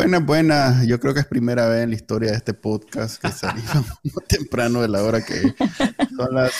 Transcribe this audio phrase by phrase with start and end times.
[0.00, 0.86] Buenas, buenas.
[0.86, 3.84] Yo creo que es primera vez en la historia de este podcast que salimos
[4.28, 5.54] temprano de la hora que
[6.16, 6.52] son las.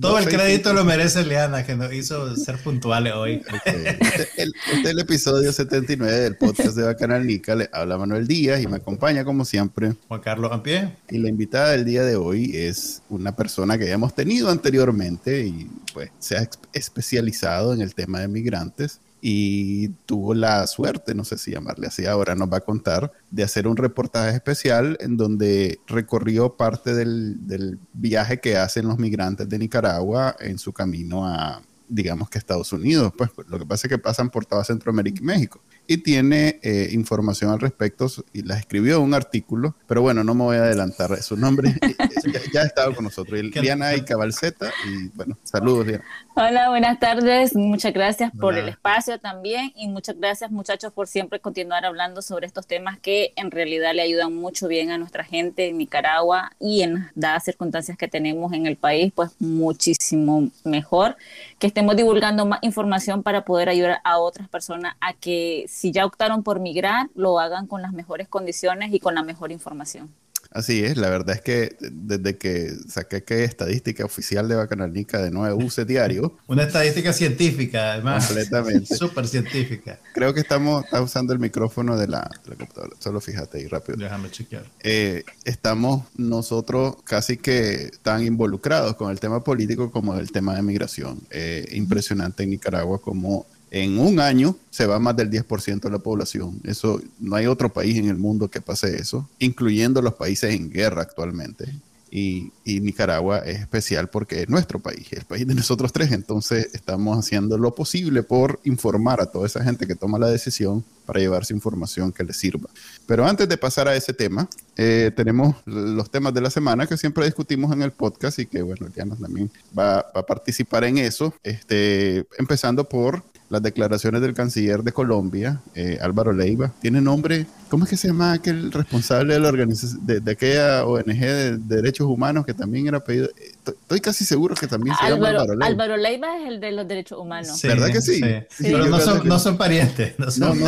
[0.00, 3.42] Todo el crédito lo merece Leana, que nos hizo ser puntuales hoy.
[3.66, 7.56] Este, este, es el episodio 79 del podcast de Bacanal Nica.
[7.56, 10.94] Le habla Manuel Díaz y me acompaña, como siempre, Juan Carlos Ampie.
[11.08, 15.68] Y la invitada del día de hoy es una persona que hemos tenido anteriormente y
[15.92, 21.38] pues se ha especializado en el tema de migrantes y tuvo la suerte, no sé
[21.38, 25.80] si llamarle así ahora, nos va a contar, de hacer un reportaje especial en donde
[25.86, 31.62] recorrió parte del, del viaje que hacen los migrantes de Nicaragua en su camino a,
[31.88, 33.12] digamos que Estados Unidos.
[33.16, 35.60] Pues lo que pasa es que pasan por toda Centroamérica y México
[35.90, 40.36] y tiene eh, información al respecto y la escribió en un artículo, pero bueno, no
[40.36, 41.74] me voy a adelantar su nombre,
[42.52, 46.04] ya, ha estado con nosotros, Liana y Cabalceta, y bueno, saludos Liana.
[46.36, 51.40] Hola, buenas tardes, muchas gracias por el espacio también y muchas gracias muchachos por siempre
[51.40, 55.66] continuar hablando sobre estos temas que en realidad le ayudan mucho bien a nuestra gente
[55.66, 61.16] en Nicaragua y en dadas circunstancias que tenemos en el país, pues muchísimo mejor.
[61.58, 66.04] Que estemos divulgando más información para poder ayudar a otras personas a que si ya
[66.04, 70.10] optaron por migrar, lo hagan con las mejores condiciones y con la mejor información.
[70.50, 75.30] Así es, la verdad es que desde que saqué que estadística oficial de Bacanalnica de
[75.30, 76.36] nuevo use diario.
[76.48, 78.26] Una estadística científica, además.
[78.26, 78.94] Completamente.
[78.96, 79.98] Súper científica.
[80.12, 82.94] Creo que estamos usando el micrófono de la, computadora.
[82.98, 83.96] Solo fíjate ahí rápido.
[83.96, 84.64] Déjame chequear.
[84.82, 90.60] Eh, estamos nosotros casi que tan involucrados con el tema político como el tema de
[90.60, 91.20] migración.
[91.30, 95.98] Eh, impresionante en Nicaragua como en un año se va más del 10% de la
[95.98, 96.60] población.
[96.64, 100.70] Eso no hay otro país en el mundo que pase eso, incluyendo los países en
[100.70, 101.72] guerra actualmente.
[102.12, 106.10] Y, Nicaragua es especial porque es nuestro país, el país de nosotros tres.
[106.10, 110.84] Entonces estamos haciendo lo posible por informar a toda esa gente que toma la decisión
[111.06, 112.68] para llevarse información que les sirva.
[113.06, 116.96] Pero antes de pasar a ese tema, eh, tenemos los temas de la semana que
[116.96, 120.98] siempre discutimos en el podcast y que, bueno, Diana también va, va a participar en
[120.98, 121.34] eso.
[121.42, 126.72] Este, empezando por las declaraciones del canciller de Colombia, eh, Álvaro Leiva.
[126.80, 131.18] Tiene nombre, ¿cómo es que se llama aquel responsable de la organización, de, aquella ONG
[131.18, 133.28] de, derechos humanos que también era pedido?
[133.66, 135.66] Estoy casi seguro que también se llama Álvaro Leiva.
[135.66, 137.60] Álvaro Leiva es el de los derechos humanos.
[137.60, 138.20] ¿Verdad que sí?
[138.60, 140.16] Pero no son, no son, parientes.
[140.16, 140.60] No, son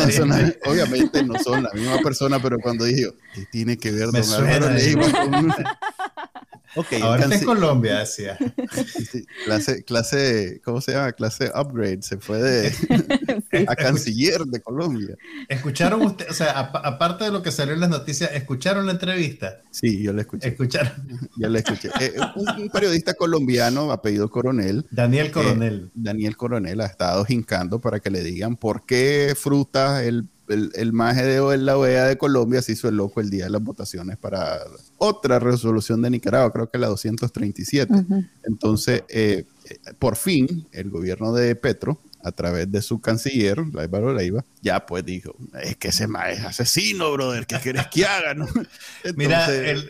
[0.65, 4.69] obviamente no son la misma persona, pero cuando dije, ¿qué tiene que ver don Álvaro
[4.71, 5.53] Leiva con...
[6.75, 8.37] Okay, Ahora está en Colombia, decía.
[9.45, 11.11] clase, clase, ¿cómo se llama?
[11.11, 12.71] Clase upgrade, se fue de
[13.67, 15.15] a canciller de Colombia.
[15.47, 19.61] ¿Escucharon ustedes, o sea, aparte de lo que salió en las noticias, ¿escucharon la entrevista?
[19.71, 20.47] Sí, yo la escuché.
[20.49, 20.91] ¿Escucharon?
[21.37, 21.89] Yo la escuché.
[21.99, 24.85] Eh, un, periodista colombiano, apellido Coronel.
[24.89, 25.91] Daniel eh, Coronel.
[25.93, 30.93] Daniel Coronel ha estado hincando para que le digan por qué fruta el el, el
[30.93, 34.17] maje de la OEA de Colombia se hizo el loco el día de las votaciones
[34.17, 34.59] para
[34.97, 37.93] otra resolución de Nicaragua, creo que la 237.
[38.43, 39.45] Entonces, eh,
[39.99, 45.03] por fin, el gobierno de Petro, a través de su canciller, Álvaro Leiva, ya pues
[45.05, 48.33] dijo, es que ese maje es asesino, brother, ¿qué quieres que haga?
[49.15, 49.89] Mira, el,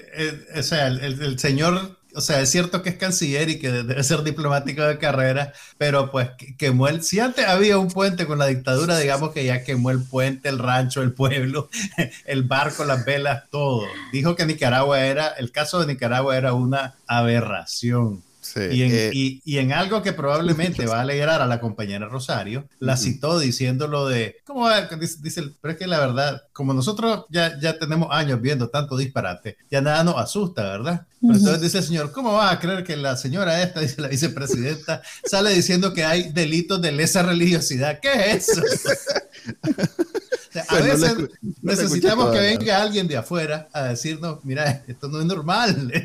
[0.56, 4.24] o sea, el señor o sea, es cierto que es canciller y que debe ser
[4.24, 8.98] diplomático de carrera, pero pues quemó el, si antes había un puente con la dictadura,
[8.98, 11.70] digamos que ya quemó el puente, el rancho, el pueblo,
[12.26, 13.84] el barco, las velas, todo.
[14.12, 18.24] Dijo que Nicaragua era, el caso de Nicaragua era una aberración.
[18.56, 23.40] Eh, y, en, algo que probablemente va a alegrar a la compañera Rosario, la citó
[23.40, 24.82] diciendo lo de, ¿cómo va?
[24.82, 28.98] Dice, dice, pero es que la verdad, como nosotros ya, ya tenemos años viendo tanto
[28.98, 31.06] disparate, ya nada nos asusta, ¿verdad?
[31.22, 35.02] entonces dice el señor, ¿cómo va a creer que la señora esta, dice la vicepresidenta,
[35.24, 38.00] sale diciendo que hay delitos de lesa religiosidad?
[38.02, 38.62] ¿Qué es eso?
[40.68, 41.30] a veces
[41.62, 45.92] necesitamos que venga alguien de afuera a decirnos, mira, esto no es normal.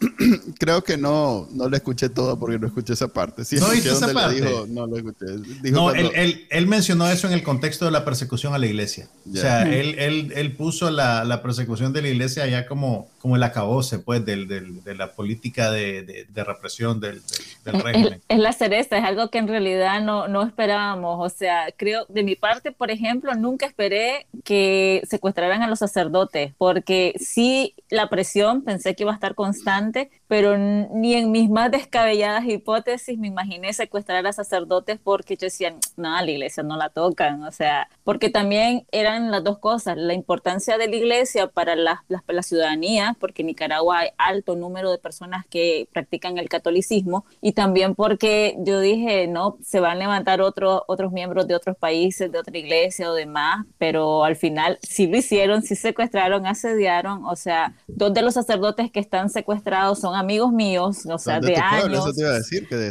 [0.58, 3.42] creo que no, no le escuché todo porque no escuché esa parte.
[3.58, 4.40] no esa parte.
[4.68, 5.26] no lo escuché.
[5.70, 9.08] no, él, él, mencionó eso en el contexto de la persecución a la iglesia.
[9.30, 13.36] O sea, él, él, él puso la, la, persecución de la iglesia ya como, como
[13.36, 17.22] el acabose, pues, del, del, de la política de, de, represión del,
[17.64, 18.20] del régimen.
[18.26, 21.24] Es, la cereza, es algo que en realidad no, no esperábamos.
[21.24, 26.52] O sea, creo, de mi parte, por ejemplo, nunca esperé que secuestraran a los sacerdotes,
[26.58, 31.70] porque sí, la presión pensé que iba a estar constante, pero ni en mis más
[31.70, 36.88] descabelladas hipótesis me imaginé secuestrar a sacerdotes porque yo decía, no, la iglesia no la
[36.88, 41.76] tocan, o sea, porque también eran las dos cosas, la importancia de la iglesia para
[41.76, 46.48] la, la, la ciudadanía, porque en Nicaragua hay alto número de personas que practican el
[46.48, 51.56] catolicismo, y también porque yo dije, no, se van a levantar otros otros miembros de
[51.56, 56.46] otros países, de otra iglesia o demás, pero al final sí lo hicieron, sí secuestraron,
[56.46, 61.40] asediaron, o sea, dos de los sacerdotes que están secuestrados son amigos míos, o sea,
[61.40, 62.04] de, años.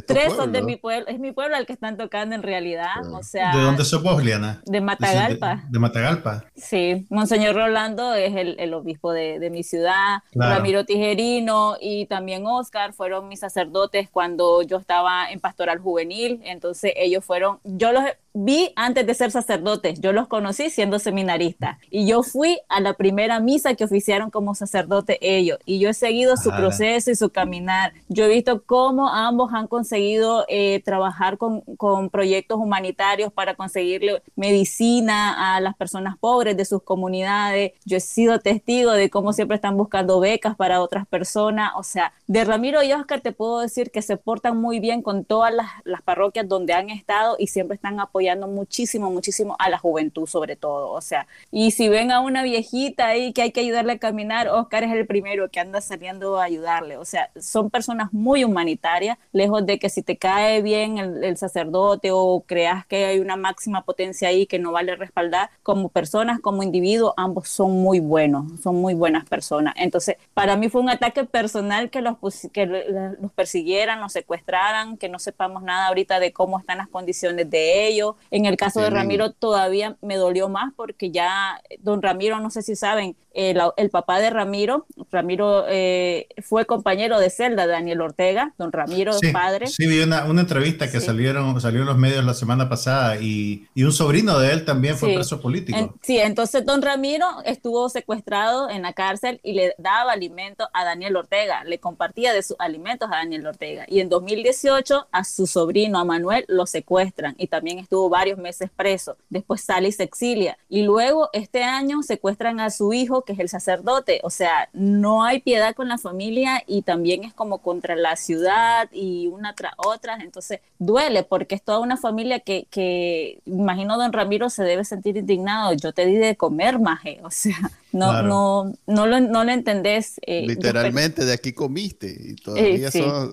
[0.05, 3.23] Tres son de mi pueblo, es mi pueblo al que están tocando en realidad, o
[3.23, 3.55] sea.
[3.55, 4.61] ¿De dónde sos vos, Liana?
[4.65, 5.63] De Matagalpa.
[5.69, 6.45] De, Matagalpa.
[6.55, 12.45] Sí, Monseñor Rolando es el, el obispo de, de, mi ciudad, Ramiro Tijerino y también
[12.45, 18.03] Oscar fueron mis sacerdotes cuando yo estaba en pastoral juvenil, entonces ellos fueron, yo los
[18.33, 22.93] vi antes de ser sacerdotes, yo los conocí siendo seminarista y yo fui a la
[22.93, 27.29] primera misa que oficiaron como sacerdote ellos y yo he seguido su proceso y su
[27.29, 27.93] caminar.
[28.07, 34.21] Yo he visto cómo ambos han conseguido eh, trabajar con, con, proyectos humanitarios para conseguirle
[34.35, 37.73] medicina a las personas pobres de sus comunidades.
[37.85, 41.71] Yo he sido testigo de cómo siempre están buscando becas para otras personas.
[41.75, 45.25] O sea, de Ramiro y Oscar te puedo decir que se portan muy bien con
[45.25, 49.67] todas las, las parroquias donde han estado y siempre están apoyando apoyando muchísimo, muchísimo a
[49.69, 50.91] la juventud sobre todo.
[50.91, 54.47] O sea, y si ven a una viejita ahí que hay que ayudarle a caminar,
[54.47, 56.97] Oscar es el primero que anda saliendo a ayudarle.
[56.97, 62.11] O sea, son personas muy humanitarias, lejos de que si te cae bien el, sacerdote
[62.11, 66.61] o creas que hay una máxima potencia ahí que no vale respaldar, como personas, como
[66.61, 69.73] individuos, ambos son muy buenos, son muy buenas personas.
[69.77, 72.17] Entonces, para mí fue un ataque personal que los,
[72.53, 77.49] que los persiguieran, los secuestraran, que no sepamos nada ahorita de cómo están las condiciones
[77.49, 82.39] de ellos en el caso de Ramiro todavía me dolió más porque ya don Ramiro,
[82.39, 87.71] no sé si saben, el, papá de Ramiro, Ramiro eh, fue compañero de celda de
[87.71, 89.67] Daniel Ortega, don Ramiro, padre.
[89.67, 93.91] Sí, vi una, entrevista que salieron, salió en los medios la semana pasada y, un
[93.91, 95.95] sobrino de él también fue preso político.
[96.01, 101.15] sí, entonces don Ramiro estuvo secuestrado en la cárcel y le daba alimento a Daniel
[101.15, 103.85] Ortega, le compartía de sus alimentos a Daniel Ortega.
[103.87, 108.69] Y en 2018 a su sobrino, a Manuel, lo secuestran y también estuvo varios meses
[108.75, 109.17] preso.
[109.29, 110.57] Después sale y se exilia.
[110.69, 114.19] Y luego este año secuestran a su hijo que es el sacerdote.
[114.23, 118.89] O sea, no hay piedad con la familia y también es como contra la ciudad
[118.91, 120.17] y una tras otra.
[120.21, 125.17] Entonces duele porque es toda una familia que, que imagino don Ramiro se debe sentir
[125.17, 125.73] indignado.
[125.73, 127.19] Yo te di de comer, maje.
[127.23, 127.57] O sea,
[127.91, 130.19] no, no, no, lo, no lo entendés.
[130.25, 133.31] Eh, Literalmente de aquí comiste y todavía eh, eso,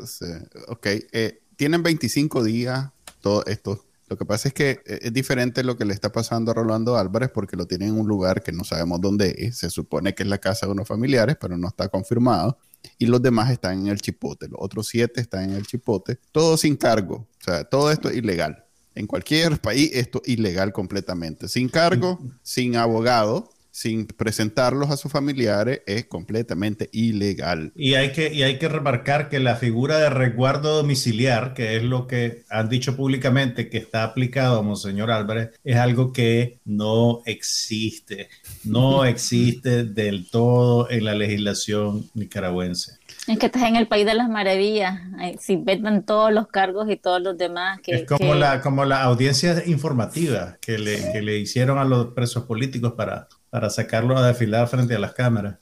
[0.69, 5.63] ok, eh, tienen 25 días todo esto lo que pasa es que eh, es diferente
[5.63, 8.53] lo que le está pasando a Rolando Álvarez porque lo tiene en un lugar que
[8.53, 9.59] no sabemos dónde es.
[9.59, 12.59] Se supone que es la casa de unos familiares, pero no está confirmado.
[12.97, 14.49] Y los demás están en el chipote.
[14.49, 16.19] Los otros siete están en el chipote.
[16.33, 17.29] Todo sin cargo.
[17.41, 18.65] O sea, todo esto es ilegal.
[18.95, 21.49] En cualquier país esto es ilegal completamente.
[21.49, 27.71] Sin cargo, sin abogado sin presentarlos a sus familiares es completamente ilegal.
[27.77, 31.85] Y hay que, y hay que remarcar que la figura de resguardo domiciliar, que es
[31.85, 37.23] lo que han dicho públicamente que está aplicado a Monseñor Álvarez, es algo que no
[37.25, 38.29] existe,
[38.65, 42.99] no existe del todo en la legislación nicaragüense.
[43.29, 45.01] Es que estás en el país de las maravillas,
[45.39, 47.79] se inventan todos los cargos y todos los demás.
[47.81, 52.09] Que, es como, la, como la audiencia informativa que le, que le hicieron a los
[52.09, 55.57] presos políticos para para sacarlo a desfilar frente a las cámaras.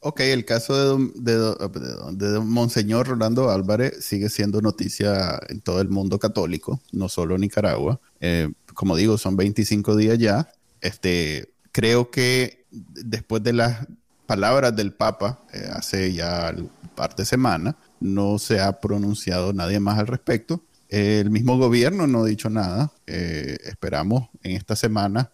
[0.00, 1.54] Ok, el caso de,
[2.12, 7.42] de, Monseñor Rolando Álvarez sigue siendo noticia en todo el mundo católico, no solo en
[7.42, 8.00] Nicaragua.
[8.20, 10.52] Eh, como digo, son 25 días ya.
[10.80, 13.86] Este, creo que después de las
[14.26, 16.54] palabras del Papa, eh, hace ya
[16.94, 20.62] parte de semana, no se ha pronunciado nadie más al respecto.
[20.88, 22.92] el mismo gobierno no ha dicho nada.
[23.06, 25.30] Eh, esperamos en esta semana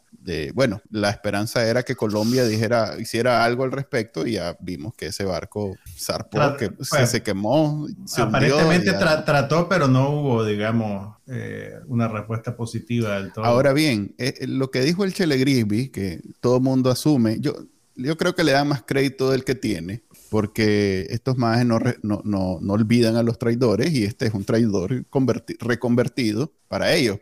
[0.55, 5.07] bueno, la esperanza era que Colombia dijera, hiciera algo al respecto y ya vimos que
[5.07, 6.73] ese barco zarpó, que
[7.07, 7.87] se, quemó.
[8.19, 13.45] aparentemente trató, pero no hubo, digamos, eh, una respuesta positiva del todo.
[13.45, 17.55] Ahora bien, eh, eh, lo que dijo el Chele Grisby, que todo mundo asume, yo,
[17.95, 22.21] yo creo que le da más crédito del que tiene, porque estos más no, no,
[22.25, 25.05] no, olvidan a los traidores y este es un traidor
[25.61, 27.19] reconvertido para ellos.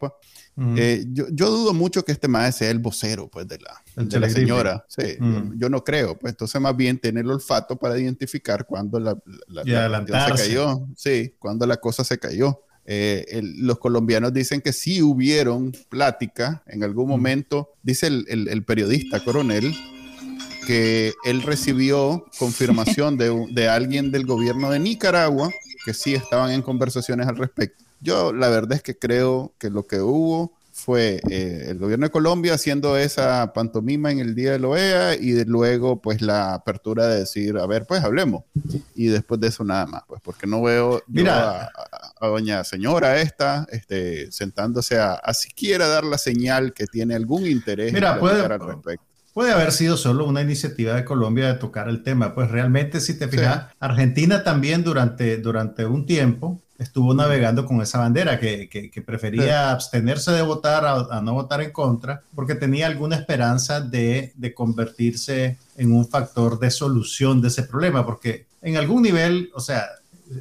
[0.54, 0.78] Pues.
[0.78, 4.20] Eh, yo, yo, dudo mucho que este más sea el vocero pues, de la, de
[4.20, 4.84] la señora.
[4.88, 5.16] Sí,
[5.56, 6.16] yo, no creo.
[6.16, 9.16] Pues entonces, más bien tener el olfato para identificar cuando la,
[9.48, 10.86] la, se cayó.
[10.96, 12.60] Sí, cuando la cosa se cayó.
[12.86, 17.72] Eh, los colombianos dicen que sí hubieron plática en algún momento.
[17.82, 19.74] Dice el, el, el periodista coronel
[20.66, 25.50] que él recibió confirmación de, de alguien del gobierno de Nicaragua
[25.84, 29.86] que sí estaban en conversaciones al respecto yo la verdad es que creo que lo
[29.86, 34.58] que hubo fue eh, el gobierno de Colombia haciendo esa pantomima en el día de
[34.58, 38.42] la OEA y luego pues la apertura de decir, a ver, pues hablemos.
[38.94, 41.70] Y después de eso nada más, pues porque no veo Mira,
[42.20, 47.92] a, doña señora esta este, sentándose a, siquiera dar la señal que tiene algún interés
[47.92, 49.13] Mira, puede, al respecto.
[49.34, 53.18] Puede haber sido solo una iniciativa de Colombia de tocar el tema, pues realmente si
[53.18, 59.02] te fijas, Argentina también durante, durante un tiempo estuvo navegando con esa bandera, que, que,
[59.02, 64.54] prefería abstenerse de votar a, no votar en contra, porque tenía alguna esperanza de, de,
[64.54, 69.86] convertirse en un factor de solución de ese problema, porque en algún nivel, o sea,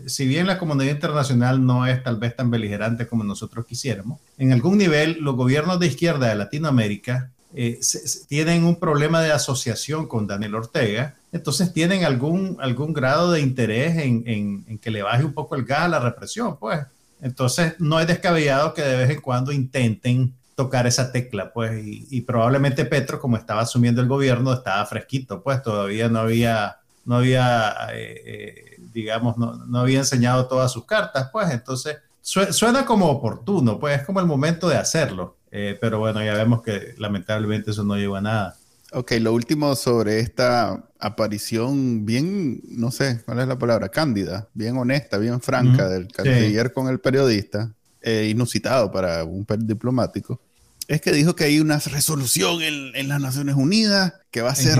[0.05, 4.53] si bien la comunidad internacional no es tal vez tan beligerante como nosotros quisiéramos, en
[4.53, 7.79] algún nivel los gobiernos de izquierda de Latinoamérica eh,
[8.27, 13.98] tienen un problema de asociación con Daniel Ortega, entonces tienen algún, algún grado de interés
[13.98, 16.79] en, en, que le baje un poco el gas a la represión, pues.
[17.22, 22.22] Entonces no es descabellado que de vez en cuando intenten tocar esa tecla, pues, y,
[22.22, 27.75] probablemente Petro, como estaba asumiendo el gobierno, estaba fresquito, pues, todavía no había, no había,
[27.93, 33.79] eh, eh, digamos, no, no, había enseñado todas sus cartas, pues, entonces suena como oportuno,
[33.79, 35.36] pues, es como el momento de hacerlo.
[35.55, 38.57] Eh, pero bueno, ya vemos que lamentablemente eso no llegó a nada.
[38.91, 43.89] Ok, lo último sobre esta aparición bien, no sé, ¿cuál es la palabra?
[43.89, 50.39] Cándida, bien honesta, bien franca del canciller con el periodista, eh, inusitado para un diplomático
[50.88, 54.79] es que dijo que hay una resolución en, las Naciones Unidas que va a ser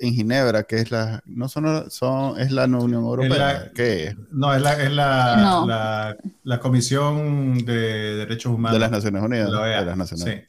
[0.00, 4.60] en Ginebra, que es la no son, son es la Unión Europea, ¿qué No, es
[4.60, 10.42] la es la, la, Comisión de Derechos Humanos de las Naciones Unidas, de, las Naciones,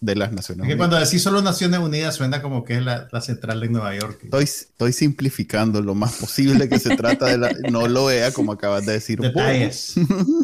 [0.00, 0.78] de las Naciones Unidas.
[0.78, 4.18] cuando decís solo Naciones Unidas suena como que es la, central de Nueva York.
[4.24, 8.50] Estoy, estoy simplificando lo más posible que se trata de la no lo vea como
[8.50, 9.20] acabas de decir.
[9.20, 9.94] Detalles.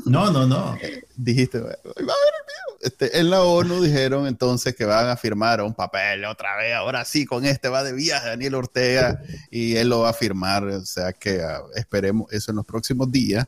[0.06, 0.78] no, no, no.
[1.16, 5.16] dijiste, va a ver el video este, en la ONU dijeron entonces que van a
[5.16, 9.76] firmar un papel otra vez, ahora sí, con este va de viaje Daniel Ortega y
[9.76, 13.46] él lo va a firmar, o sea que ah, esperemos eso en los próximos días.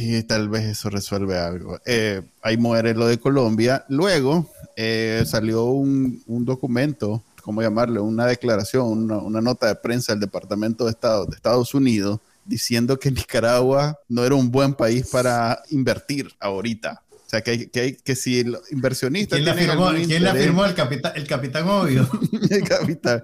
[0.00, 1.78] y tal vez eso resuelve algo.
[1.86, 3.84] Eh, ahí muere lo de Colombia.
[3.88, 8.00] Luego eh, salió un, documento, ¿cómo llamarle?
[8.00, 12.98] Una declaración, una, una, nota de prensa del Departamento de Estado de Estados Unidos diciendo
[12.98, 17.02] que Nicaragua no era un buen país para invertir ahorita.
[17.26, 19.34] O sea, que, que, que si el inversionista.
[19.34, 22.08] ¿Quién, le afirmó, ¿quién le afirmó el, capitán, el capitán obvio?
[22.50, 23.20] el capitán.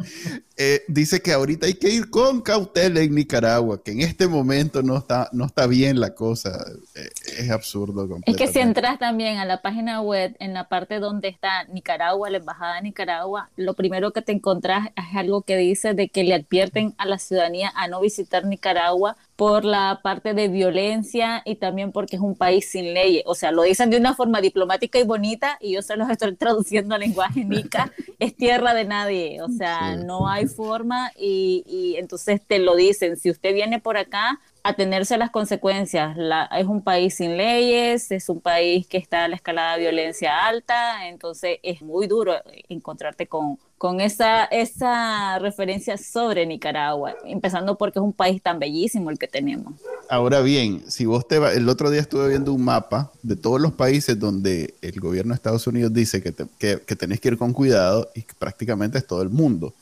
[0.56, 4.82] Eh, dice que ahorita hay que ir con cautela en Nicaragua, que en este momento
[4.82, 6.66] no está, no está bien la cosa.
[6.96, 8.08] Eh, es absurdo.
[8.26, 12.28] Es que si entras también a la página web, en la parte donde está Nicaragua,
[12.28, 16.24] la embajada de Nicaragua, lo primero que te encontrás es algo que dice de que
[16.24, 21.56] le advierten a la ciudadanía a no visitar Nicaragua por la parte de violencia y
[21.56, 23.22] también porque es un país sin leyes.
[23.26, 26.36] O sea, lo dicen de una forma diplomática y bonita y yo se los estoy
[26.36, 27.92] traduciendo al lenguaje nica.
[28.18, 29.40] es tierra de nadie.
[29.42, 33.16] O sea, no hay forma y, y, entonces te lo dicen.
[33.16, 36.16] Si usted viene por acá, atenerse a las consecuencias.
[36.56, 40.46] Es un país sin leyes, es un país que está a la escalada de violencia
[40.46, 42.34] alta, entonces es muy duro
[42.68, 49.10] encontrarte con, con esa, esa referencia sobre Nicaragua, empezando porque es un país tan bellísimo
[49.10, 49.74] el que tenemos.
[50.08, 53.60] Ahora bien, si vos te vas, el otro día estuve viendo un mapa de todos
[53.60, 57.38] los países donde el gobierno de Estados Unidos dice que, que, que tenés que ir
[57.38, 59.74] con cuidado y prácticamente es todo el mundo.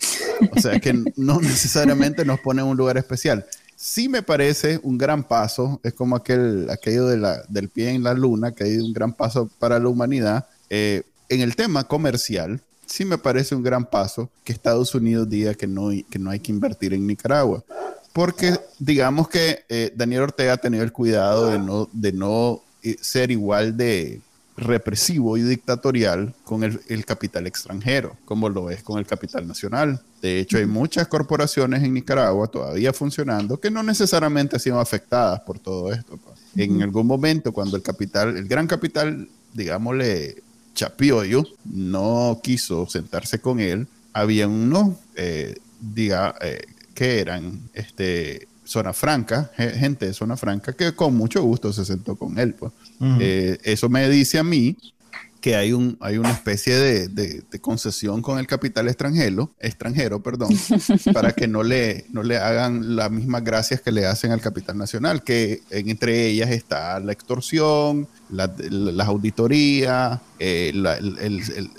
[0.57, 3.45] O sea que no necesariamente nos pone un lugar especial
[3.81, 8.53] sí me parece un gran paso, es como aquel, aquello del pie en la luna,
[8.53, 10.47] que hay un gran paso para la humanidad.
[10.69, 15.55] Eh, en el tema comercial, sí me parece un gran paso que Estados Unidos diga
[15.55, 17.65] que no, que no hay que invertir en Nicaragua.
[18.13, 22.97] Porque digamos que eh, Daniel Ortega ha tenido el cuidado de no, de no eh,
[23.01, 24.21] ser igual de,
[24.61, 30.01] represivo y dictatorial con el, capital extranjero, como lo es con el capital nacional.
[30.21, 35.41] De hecho, hay muchas corporaciones en Nicaragua todavía funcionando que no necesariamente han sido afectadas
[35.41, 36.19] por todo esto.
[36.19, 36.39] Pues.
[36.57, 40.43] En algún momento, cuando el capital, el gran capital, digámosle,
[40.75, 46.63] Chapioyo, no quiso sentarse con él, había uno, eh, diga, eh,
[46.95, 52.15] que eran este, Zona Franca, gente de Zona Franca, que con mucho gusto se sentó
[52.15, 52.55] con él.
[52.55, 52.71] Pues.
[53.19, 54.77] Eh, eso me dice a mí
[55.41, 60.51] que hay, un, hay una especie de, de, concesión con el capital extranjero, extranjero perdón,
[61.13, 64.79] para que no le, no le hagan las mismas gracias que le hacen al capital
[64.79, 70.99] nacional, que entre ellas está la extorsión, las la auditorías, eh, la,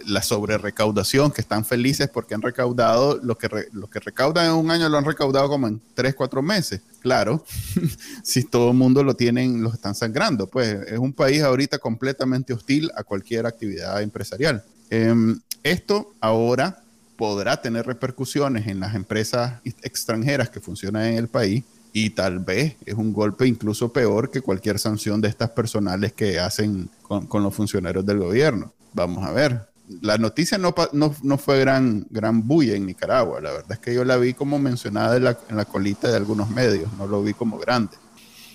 [0.05, 4.71] la sobrerecaudación, que están felices porque han recaudado lo que, lo que recaudan en un
[4.71, 6.81] año lo han recaudado como en tres, cuatro meses.
[6.99, 7.43] Claro,
[8.23, 10.47] si todo el mundo lo tienen, los están sangrando.
[10.47, 14.63] Pues es un país ahorita completamente hostil a cualquier actividad empresarial.
[14.89, 16.81] Em, esto ahora
[17.15, 21.63] podrá tener repercusiones en las empresas extranjeras que funcionan en el país
[21.93, 26.39] y tal vez es un golpe incluso peor que cualquier sanción de estas personales que
[26.39, 28.73] hacen con, los funcionarios del gobierno.
[28.93, 29.67] Vamos a ver.
[30.01, 33.41] La noticia no, no, fue gran, gran bulla en Nicaragua.
[33.41, 36.15] La verdad es que yo la vi como mencionada en la, en la colita de
[36.15, 37.97] algunos medios, no lo vi como grande.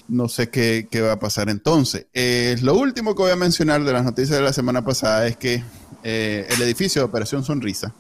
[0.09, 2.07] No sé qué, qué va a pasar entonces.
[2.15, 5.37] Eh, lo último que voy a mencionar de las noticias de la semana pasada es
[5.37, 5.63] que
[6.05, 7.93] eh, el edificio de Operación Sonrisa,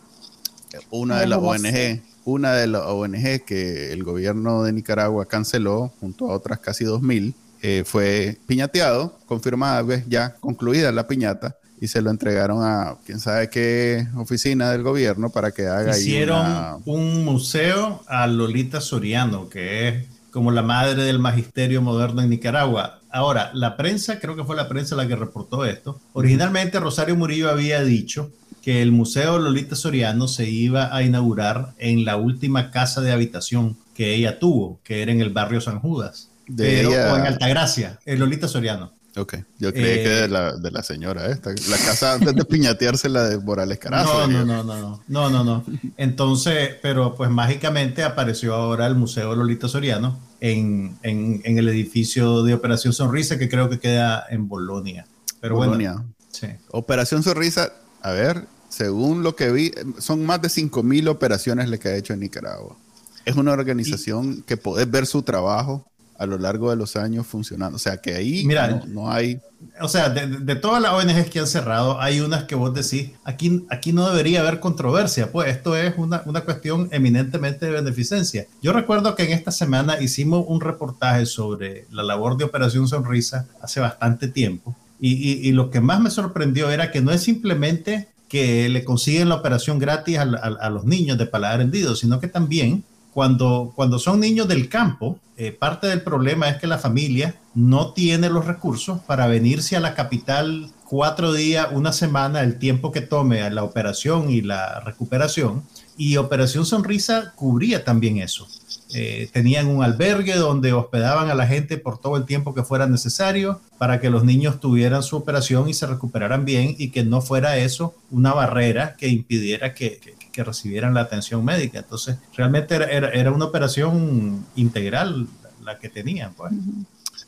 [0.91, 6.29] una de las ONG una de las ONG que el gobierno de Nicaragua canceló, junto
[6.29, 12.03] a otras casi 2.000, eh, fue piñateado, confirmada, vez ya concluida la piñata, y se
[12.03, 18.03] lo entregaron a quién sabe qué oficina del gobierno para que haga Hicieron un museo
[18.09, 23.01] a Lolita Soriano, que es como la madre del magisterio moderno en Nicaragua.
[23.09, 26.01] Ahora, la prensa, creo que fue la prensa la que reportó esto.
[26.13, 28.33] Originalmente Rosario Murillo había dicho
[28.67, 33.77] que el Museo Lolita Soriano se iba a inaugurar en la última casa de habitación
[33.95, 38.19] que ella tuvo, que era en el barrio San Judas, de o en Altagracia, el
[38.19, 38.93] Lolita Soriano.
[39.17, 43.09] Ok, yo creí que de la, de la, señora esta, la casa antes de piñatearse
[43.09, 44.27] la de Morales Carazo.
[44.27, 45.65] No, no, no, no, no, no, no.
[45.97, 52.43] Entonces, pero pues mágicamente apareció ahora el Museo Lolita Soriano en, en, en el edificio
[52.43, 55.07] de Operación Sonrisa que creo que queda en Bolonia.
[55.41, 56.03] Pero Bolonia.
[56.33, 56.49] sí.
[56.73, 61.89] Operación Sonrisa, a ver, según lo que vi, son más de 5.000 operaciones le que
[61.89, 62.77] ha hecho en Nicaragua.
[63.25, 65.87] Es una organización que podés ver su trabajo
[66.19, 67.77] a lo largo de los años funcionando.
[67.77, 69.41] O sea, que ahí Mira, no, hay...
[69.81, 73.65] O sea, de, todas las ONGs que han cerrado, hay unas que vos decís, aquí,
[73.71, 78.47] aquí no debería haber controversia, pues esto es una, una cuestión eminentemente de beneficencia.
[78.61, 83.47] Yo recuerdo que en esta semana hicimos un reportaje sobre la labor de Operación Sonrisa
[83.63, 84.77] hace bastante tiempo.
[85.01, 88.85] Y, y, y, lo que más me sorprendió era que no es simplemente que le
[88.85, 93.99] consiguen la operación gratis a, los niños de paladar hendido, sino que también cuando, cuando
[93.99, 98.47] son niños del campo, eh, parte del problema es que la familia no tiene los
[98.47, 103.65] recursos para venirse a la capital cuatro días, una semana, el tiempo que tome la
[103.65, 105.65] operación y la recuperación.
[105.97, 108.47] Y Operación Sonrisa cubría también eso.
[108.95, 112.87] Eh, tenían un albergue donde hospedaban a la gente por todo el tiempo que fuera
[112.87, 117.21] necesario para que los niños tuvieran su operación y se recuperaran bien y que no
[117.21, 121.79] fuera eso una barrera que impidiera que, recibieran la atención médica.
[121.79, 125.27] Entonces, realmente era, una operación integral
[125.65, 126.35] la que tenían.
[126.35, 126.53] Pues.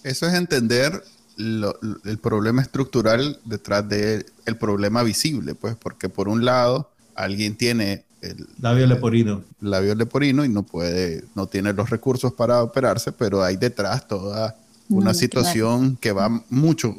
[0.04, 1.02] Eso es entender
[1.38, 4.26] el problema estructural detrás del
[4.60, 9.42] problema visible, pues, porque por un lado alguien tiene el labio leporino.
[9.60, 14.56] Labio leporino y no puede, no tiene los recursos para operarse, pero hay detrás toda
[14.88, 16.96] una situación que va mucho,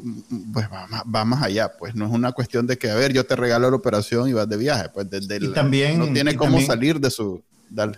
[0.52, 3.34] pues va, más allá, pues no es una cuestión de que, a ver, yo te
[3.34, 7.10] regalo la operación y vas de viaje, pues desde también, no tiene cómo salir de
[7.10, 7.42] su,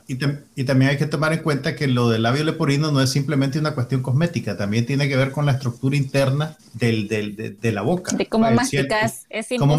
[0.06, 3.58] y, también hay que tomar en cuenta que lo del labio leporino no es simplemente
[3.58, 8.14] una cuestión cosmética, también tiene que ver con la estructura interna del, de, la boca.
[8.14, 9.26] De cómo masticas.
[9.30, 9.78] Es, es, muy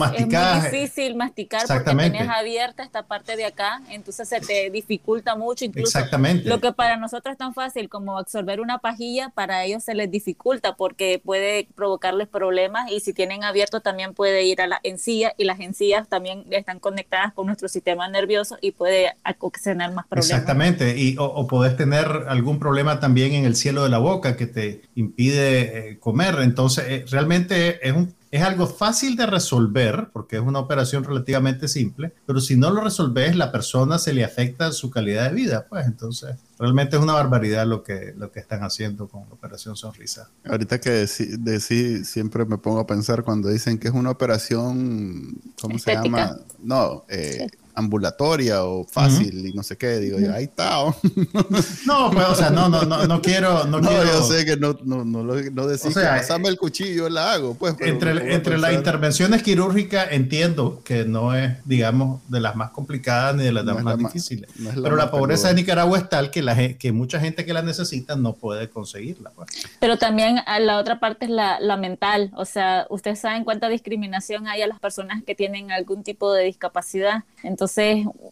[0.72, 5.66] difícil masticar porque tienes abierta esta parte de acá, entonces se te dificulta mucho.
[5.66, 6.50] Incluso Exactamente.
[6.50, 10.10] Lo que para nosotros es tan fácil como absorber una pajilla, para ellos se les
[10.10, 15.34] dificulta porque puede provocarles problemas y si tienen abierto también puede ir a la encía
[15.38, 20.30] y las encías también están conectadas con nuestro sistema nervioso y puede ocasionar más problemas.
[20.30, 24.38] Exactamente, y, o, o, podés tener algún problema también en el cielo de la boca
[24.38, 26.40] que te impide eh, comer.
[26.42, 31.68] Entonces, eh, realmente es un es algo fácil de resolver porque es una operación relativamente
[31.68, 35.68] simple, pero si no lo resolves, la persona se le afecta su calidad de vida,
[35.70, 39.76] pues entonces realmente es una barbaridad lo que, lo que están haciendo con la operación
[39.76, 40.32] Sonrisa.
[40.46, 41.06] Ahorita que
[41.38, 46.36] decís, siempre me pongo a pensar cuando dicen que es una operación, ¿cómo se llama?
[46.58, 49.98] No, eh, ambulatoria o fácil y no sé qué.
[50.00, 50.74] Digo, ahí está.
[51.86, 53.66] no, pues, o sea, no, no, no, no quiero.
[53.66, 54.06] No, quiero...
[54.06, 57.56] yo sé que no, no, no, no decir o sea, pasame el cuchillo, la hago.
[57.56, 63.36] Pues, entre entre las intervenciones quirúrgicas entiendo que no es, digamos, de las más complicadas
[63.36, 64.50] ni de las más, difíciles.
[64.82, 68.16] pero la pobreza de Nicaragua es tal que, la, que mucha gente que la necesita
[68.16, 69.32] no puede conseguirla.
[69.32, 69.50] Pues.
[69.80, 72.32] Pero también la otra parte es la, la mental.
[72.36, 76.44] O sea, ustedes saben cuánta discriminación hay a las personas que tienen algún tipo de
[76.44, 77.24] discapacidad.
[77.44, 77.63] Entonces,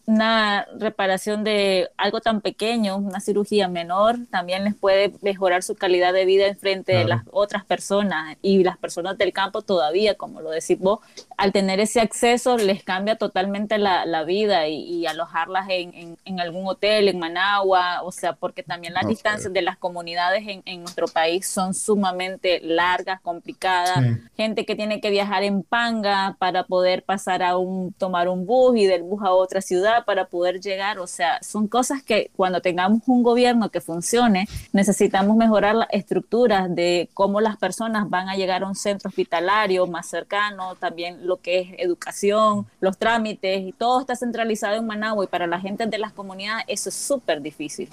[0.06, 6.12] una reparación de algo tan pequeño, una cirugía menor, también les puede mejorar su calidad
[6.12, 8.36] de vida en frente de las otras personas.
[8.42, 11.00] Y las personas del campo todavía, como lo decís vos,
[11.36, 16.66] al tener ese acceso les cambia totalmente la, la vida y, alojarlas en, en, algún
[16.66, 21.06] hotel en Managua, o sea, porque también las distancias de las comunidades en, en, nuestro
[21.08, 23.98] país son sumamente largas, complicadas,
[24.36, 28.76] gente que tiene que viajar en panga para poder pasar a un, tomar un bus
[28.76, 32.60] y del bus a otra ciudad para poder llegar, o sea, son cosas que cuando
[32.60, 38.36] tengamos un gobierno que funcione, necesitamos mejorar las estructuras de cómo las personas van a
[38.36, 43.72] llegar a un centro hospitalario más cercano, también lo que es educación, los trámites, y
[43.72, 47.40] todo está centralizado en Managua y para la gente de las comunidades eso es súper
[47.42, 47.88] difícil.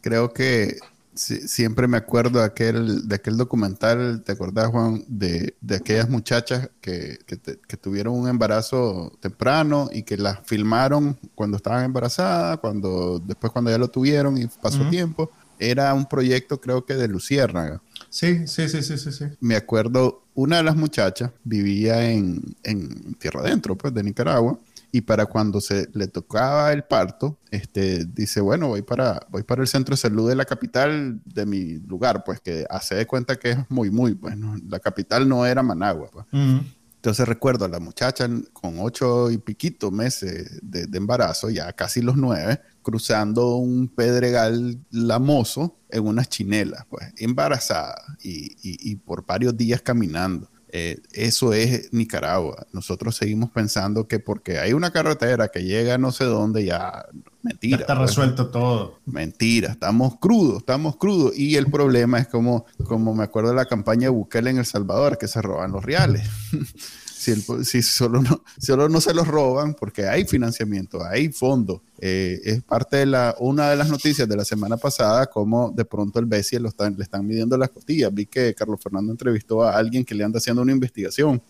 [0.00, 0.78] Creo que
[1.18, 5.04] siempre me acuerdo de aquel, de aquel documental, ¿te acordás, Juan?
[5.08, 11.56] De, de aquellas muchachas que, que, tuvieron un embarazo temprano y que las filmaron cuando
[11.56, 15.30] estaban embarazadas, cuando, después cuando ya lo tuvieron y pasó tiempo.
[15.60, 17.82] Era un proyecto, creo que de Luciérnaga.
[18.10, 19.24] Sí, sí, sí, sí, sí, sí.
[19.40, 24.56] Me acuerdo, una de las muchachas vivía en, en Tierra Adentro, pues, de Nicaragua
[24.90, 29.62] y para cuando se le tocaba el parto, este, dice, bueno, voy para, voy para
[29.62, 33.36] el centro de salud de la capital de mi lugar, pues que hace de cuenta
[33.36, 36.10] que es muy, muy, bueno, la capital no era Managua.
[36.10, 36.26] Pues.
[36.32, 42.16] Entonces recuerdo a la muchacha con ocho y piquito meses de, embarazo, ya casi los
[42.16, 49.82] nueve, cruzando un pedregal lamoso en unas chinelas, pues, embarazada y, y por varios días
[49.82, 50.48] caminando.
[50.70, 52.66] Eh, eso es Nicaragua.
[52.72, 57.06] Nosotros seguimos pensando que porque hay una carretera que llega a no sé dónde, ya
[57.42, 57.78] mentira.
[57.78, 58.10] está pues.
[58.10, 58.98] resuelto todo.
[59.06, 61.38] Mentira, estamos crudos, estamos crudos.
[61.38, 64.66] Y el problema es como, como me acuerdo de la campaña de Bukele en El
[64.66, 66.28] Salvador, que se roban los reales.
[67.36, 71.80] si, solo, no, solo no se los roban, porque hay financiamiento, hay fondos.
[72.00, 75.84] Eh, es parte de la, una de las noticias de la semana pasada, como de
[75.84, 78.12] pronto el BESI lo están, le están midiendo las costillas.
[78.12, 81.42] Vi que Carlos Fernando entrevistó a alguien que le anda haciendo una investigación,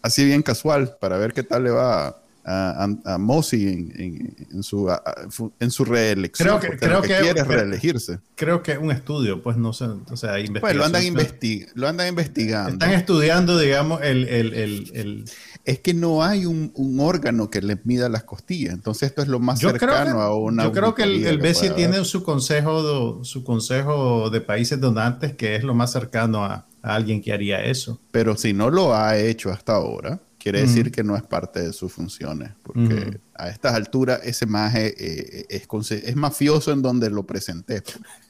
[0.00, 4.90] así bien casual, para ver qué tal le va a, a, en, su,
[5.60, 6.58] en su reelección.
[6.58, 8.18] Creo que, creo que, quiere reelegirse.
[8.34, 11.02] Creo que un estudio, pues no sé, o sea, Pues lo andan,
[11.74, 12.72] lo andan investigando.
[12.72, 14.28] Están estudiando, digamos, el...
[14.28, 15.24] el, el,
[15.64, 19.28] Es que no hay un, un, órgano que les mida las costillas, entonces esto es
[19.28, 20.64] lo más cercano a una...
[20.64, 25.34] Yo creo que el, el BESI tiene su consejo, de, su consejo de países donantes
[25.34, 28.00] que es lo más cercano a, a alguien que haría eso.
[28.10, 31.72] Pero si no lo ha hecho hasta ahora, quiere decir que no es parte de
[31.72, 37.24] sus funciones, porque a estas alturas ese maje eh, es, es, mafioso en donde lo
[37.24, 37.82] presenté.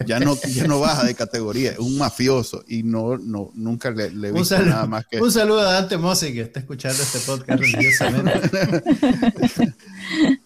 [0.07, 4.11] Ya no, ya no baja de categoría, es un mafioso y no, no, nunca le,
[4.11, 5.21] le he visto nada más que...
[5.21, 8.41] Un saludo a Dante Mose que está escuchando este podcast religiosamente.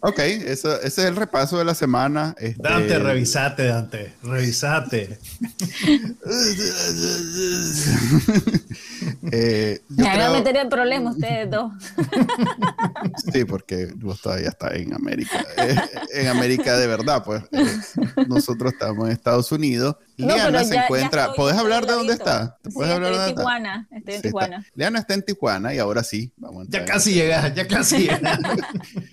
[0.01, 2.35] ok, eso, ese es el repaso de la semana.
[2.39, 5.17] Este, Dante, revisate, Dante, revisate.
[9.31, 11.73] eh, Me van a meter en problemas ustedes dos.
[13.33, 15.45] sí, porque vos todavía estás en América.
[15.57, 15.77] Eh,
[16.15, 17.43] en América de verdad, pues.
[17.53, 21.33] Eh, nosotros estamos en Estados Unidos Liana se encuentra.
[21.35, 22.57] ¿Puedes hablar de dónde está?
[22.73, 23.89] ¿Puedes hablar estoy en Tijuana.
[23.91, 24.57] Estoy en Tijuana.
[24.59, 24.71] Está.
[24.75, 26.33] Liana está en Tijuana y ahora sí.
[26.37, 28.39] Vamos ya casi llegas, ya casi llegas.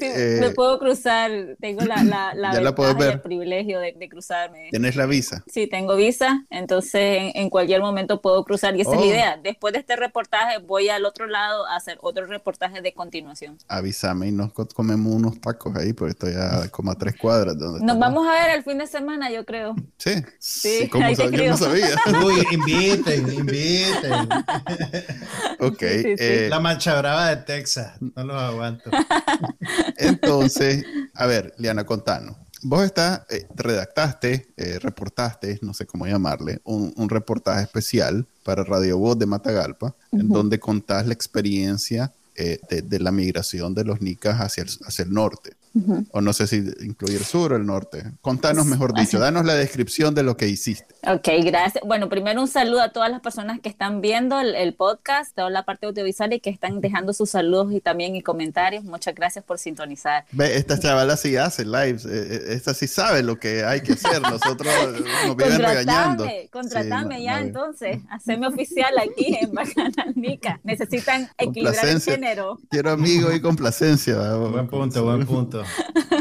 [0.00, 1.30] Eh, me puedo cruzar.
[1.60, 3.12] Tengo la, la, la, la ver.
[3.12, 4.68] el privilegio de, de, cruzarme.
[4.70, 5.42] ¿Tienes la visa?
[5.46, 6.44] Sí, tengo visa.
[6.50, 8.76] Entonces, en, cualquier momento puedo cruzar.
[8.76, 9.08] Y esa es la oh.
[9.08, 9.40] idea.
[9.42, 13.58] Después de este reportaje, voy al otro lado a hacer otro reportaje de continuación.
[13.68, 17.58] Avísame y nos comemos unos tacos ahí, porque estoy a como a tres cuadras.
[17.58, 19.74] Donde nos vamos a ver el fin de semana, yo creo.
[19.96, 21.96] Sí, sí, como yo no sabía.
[22.24, 24.28] Uy, inviten, inviten.
[25.58, 25.82] ok.
[25.82, 28.90] Eh, la mancha brava de Texas, no lo aguanto.
[29.96, 32.36] Entonces, a ver, Liana, contanos.
[32.62, 38.98] Vos estás, eh, redactaste, eh, reportaste, no sé cómo llamarle, un, reportaje especial para Radio
[38.98, 44.62] Voz de Matagalpa, en donde contás la experiencia de, la migración de los nicas hacia
[44.62, 45.56] el, hacia el norte.
[46.10, 48.02] O no sé si incluir sur o el norte.
[48.20, 50.94] Contanos, mejor dicho, danos la descripción de lo que hiciste.
[51.06, 51.84] Ok, gracias.
[51.86, 55.64] Bueno, primero un saludo a todas las personas que están viendo el, podcast, toda la
[55.64, 58.82] parte audiovisual y que están dejando sus saludos y también y comentarios.
[58.84, 60.24] Muchas gracias por sintonizar.
[60.32, 63.92] Ve, esta chavala sí hace lives, eh, eh, esta sí sabe lo que hay que
[63.92, 64.20] hacer.
[64.22, 64.72] Nosotros
[65.26, 66.26] nos viven regañando.
[66.50, 70.60] Contratame ya entonces, haceme oficial aquí en Bacanalnica.
[70.64, 72.58] Necesitan equilibrar el género.
[72.70, 74.34] Quiero amigo y complacencia.
[74.34, 75.59] Buen punto, buen punto.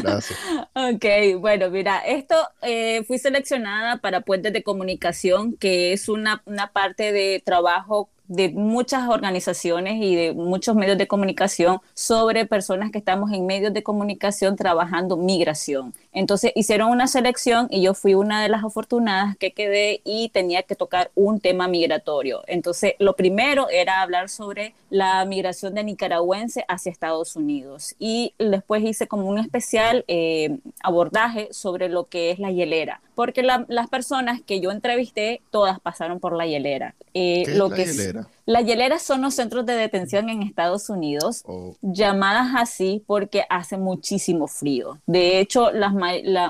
[0.01, 0.39] Gracias.
[0.73, 1.05] Ok,
[1.39, 7.11] bueno, mira, esto eh, fui seleccionada para Puentes de Comunicación, que es una, una parte
[7.11, 13.31] de trabajo de muchas organizaciones y de muchos medios de comunicación sobre personas que estamos
[13.31, 15.93] en medios de comunicación trabajando migración.
[16.11, 20.63] Entonces hicieron una selección y yo fui una de las afortunadas que quedé y tenía
[20.63, 22.43] que tocar un tema migratorio.
[22.47, 28.83] Entonces lo primero era hablar sobre la migración de nicaragüense hacia Estados Unidos y después
[28.83, 34.41] hice como un especial eh, abordaje sobre lo que es la hielera, porque las personas
[34.41, 36.95] que yo entrevisté todas pasaron por la hielera.
[37.13, 38.27] Eh, lo que hielera?
[38.49, 41.75] Las hieleras son los centros de detención en Estados Unidos, oh.
[41.83, 44.97] llamadas así porque hace muchísimo frío.
[45.05, 45.93] De hecho, las,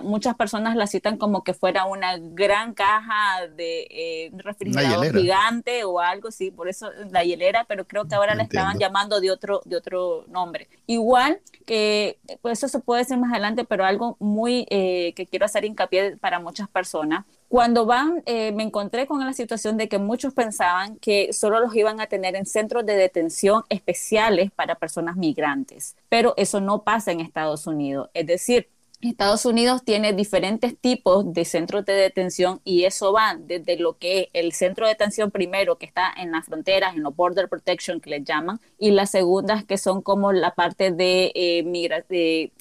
[0.01, 5.99] muchas personas la citan como que fuera una gran caja de eh, refrigerador gigante o
[5.99, 9.62] algo así, por eso la hielera, pero creo que ahora la estaban llamando de otro,
[9.65, 10.69] de otro nombre.
[10.88, 15.45] Igual que, pues eso se puede decir más adelante, pero algo muy eh, que quiero
[15.45, 19.97] hacer hincapié para muchas personas cuando van, eh, me encontré con la situación de que
[19.97, 25.17] muchos pensaban que solo los iban a tener en centros de detención especiales para personas
[25.17, 28.09] migrantes, pero eso no pasa en Estados Unidos.
[28.13, 28.69] Es decir,
[29.01, 34.19] Estados Unidos tiene diferentes tipos de centros de detención y eso va desde lo que
[34.19, 38.01] es el centro de detención primero que está en las fronteras, en los border protection
[38.01, 41.63] que les llaman, y las segundas que son como la parte de, eh,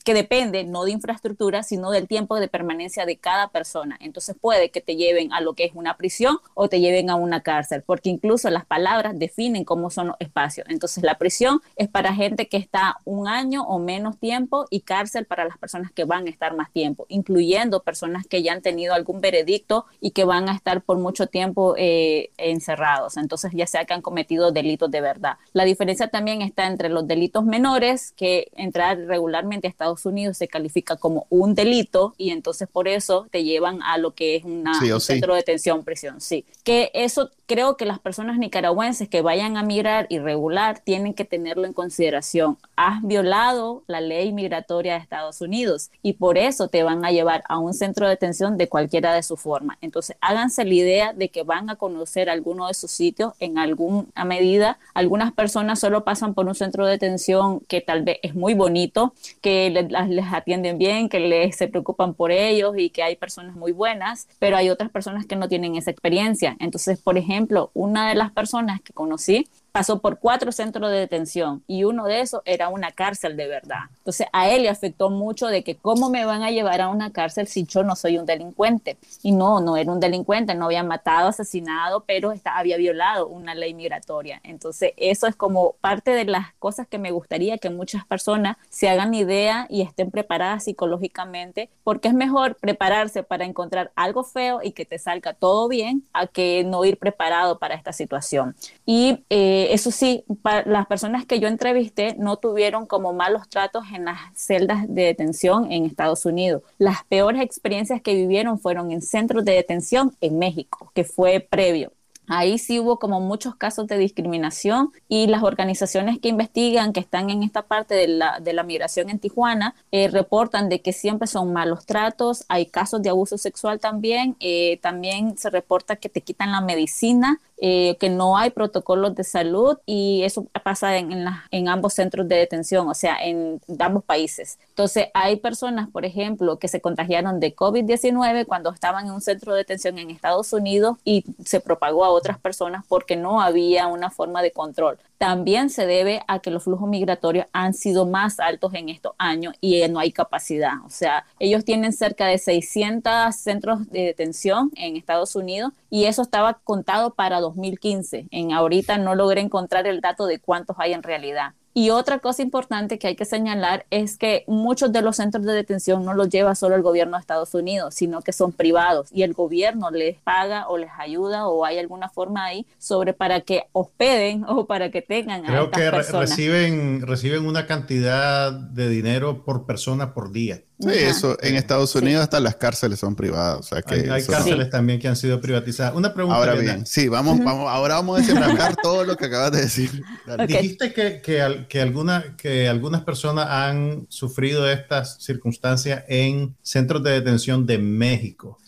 [0.09, 3.99] que depende no de infraestructura, sino del tiempo de permanencia de cada persona.
[4.01, 7.15] Entonces puede que te lleven a lo que es una prisión o te lleven a
[7.15, 10.67] una cárcel, porque incluso las palabras definen cómo son los espacios.
[10.71, 15.27] Entonces la prisión es para gente que está un año o menos tiempo y cárcel
[15.27, 19.21] para las personas que van estar más tiempo, incluyendo personas que ya han tenido algún
[19.21, 23.19] veredicto y que van a estar por mucho tiempo eh, encerrados.
[23.19, 25.37] Entonces, ya sea que han cometido delitos de verdad.
[25.53, 30.49] La diferencia también está entre los delitos menores, que entrar regularmente a Estados Unidos se
[30.49, 34.73] califica como un delito y entonces por eso te llevan a lo que es una,
[34.81, 36.21] un centro de detención, prisión.
[36.21, 41.25] Sí, que eso creo que las personas nicaragüenses que vayan a migrar irregular tienen que
[41.25, 42.59] tenerlo en consideración.
[42.77, 47.43] Has violado la ley migratoria de Estados Unidos y por eso te van a llevar
[47.49, 49.79] a un centro de detención de cualquiera de su forma.
[49.81, 54.25] Entonces, háganse la idea de que van a conocer alguno de sus sitios en alguna
[54.27, 54.79] medida.
[54.93, 59.15] Algunas personas solo pasan por un centro de detención que tal vez es muy bonito,
[59.41, 63.57] que les, les atienden bien, que les se preocupan por ellos y que hay personas
[63.57, 66.55] muy buenas, pero hay otras personas que no tienen esa experiencia.
[66.61, 69.49] Entonces, por ejemplo, ejemplo, una de las personas que conocí
[69.79, 73.83] pasó por cuatro centros de detención y uno de esos era una cárcel de verdad.
[73.99, 77.13] Entonces a él le afectó mucho de que cómo me van a llevar a una
[77.13, 78.97] cárcel si yo no soy un delincuente.
[79.23, 83.73] Y no, no era un delincuente, no había matado, asesinado, pero había violado una ley
[83.73, 84.41] migratoria.
[84.43, 88.89] Entonces eso es como parte de las cosas que me gustaría que muchas personas se
[88.89, 94.73] hagan idea y estén preparadas psicológicamente, porque es mejor prepararse para encontrar algo feo y
[94.73, 98.57] que te salga todo bien a que no ir preparado para esta situación.
[98.85, 100.25] Y eh, eso sí,
[100.67, 105.71] las personas que yo entrevisté no tuvieron como malos tratos en las celdas de detención
[105.73, 106.63] en Estados Unidos.
[106.79, 111.93] Las peores experiencias que vivieron fueron en centros de detención en México, que fue previo.
[112.29, 117.31] Ahí sí hubo como muchos casos de discriminación y las organizaciones que investigan, que están
[117.31, 121.27] en esta parte de la, de la migración en Tijuana, eh, reportan de que siempre
[121.27, 126.21] son malos tratos, hay casos de abuso sexual también, eh, también se reporta que te
[126.21, 131.69] quitan la medicina eh, que no hay protocolos de salud y eso pasa en, en,
[131.69, 134.59] ambos centros de detención, o sea, en ambos países.
[134.69, 139.53] Entonces, hay personas, por ejemplo, que se contagiaron de COVID-19 cuando estaban en un centro
[139.53, 144.11] de detención en Estados Unidos y se propagó a otras personas porque no había una
[144.11, 148.73] forma de control también se debe a que los flujos migratorios han sido más altos
[148.75, 150.75] en estos años y no hay capacidad.
[150.87, 156.23] O sea, ellos tienen cerca de 600 centros de detención en Estados Unidos y eso
[156.23, 158.29] estaba contado para 2015.
[158.31, 162.43] En ahorita no logré encontrar el dato de cuántos hay en realidad Y otra cosa
[162.43, 166.29] importante que hay que señalar es que muchos de los centros de detención no los
[166.29, 170.17] lleva solo el gobierno de Estados Unidos, sino que son privados y el gobierno les
[170.19, 174.91] paga o les ayuda o hay alguna forma ahí sobre para que hospeden o para
[174.91, 176.31] que tengan Creo a estas que personas.
[176.31, 180.65] reciben reciben una cantidad de dinero por persona por día.
[180.81, 183.59] Sí, eso en Estados Unidos hasta las cárceles son privadas.
[183.59, 185.95] O sea que hay, cárceles también que han sido privatizadas.
[185.95, 186.39] Una pregunta.
[186.39, 190.03] Ahora bien, sí, vamos, vamos, ahora vamos a desenmascarar todo lo que acabas de decir.
[190.47, 197.11] Dijiste que, que, que, alguna, que algunas personas han sufrido estas circunstancias en centros de
[197.11, 198.59] detención de México.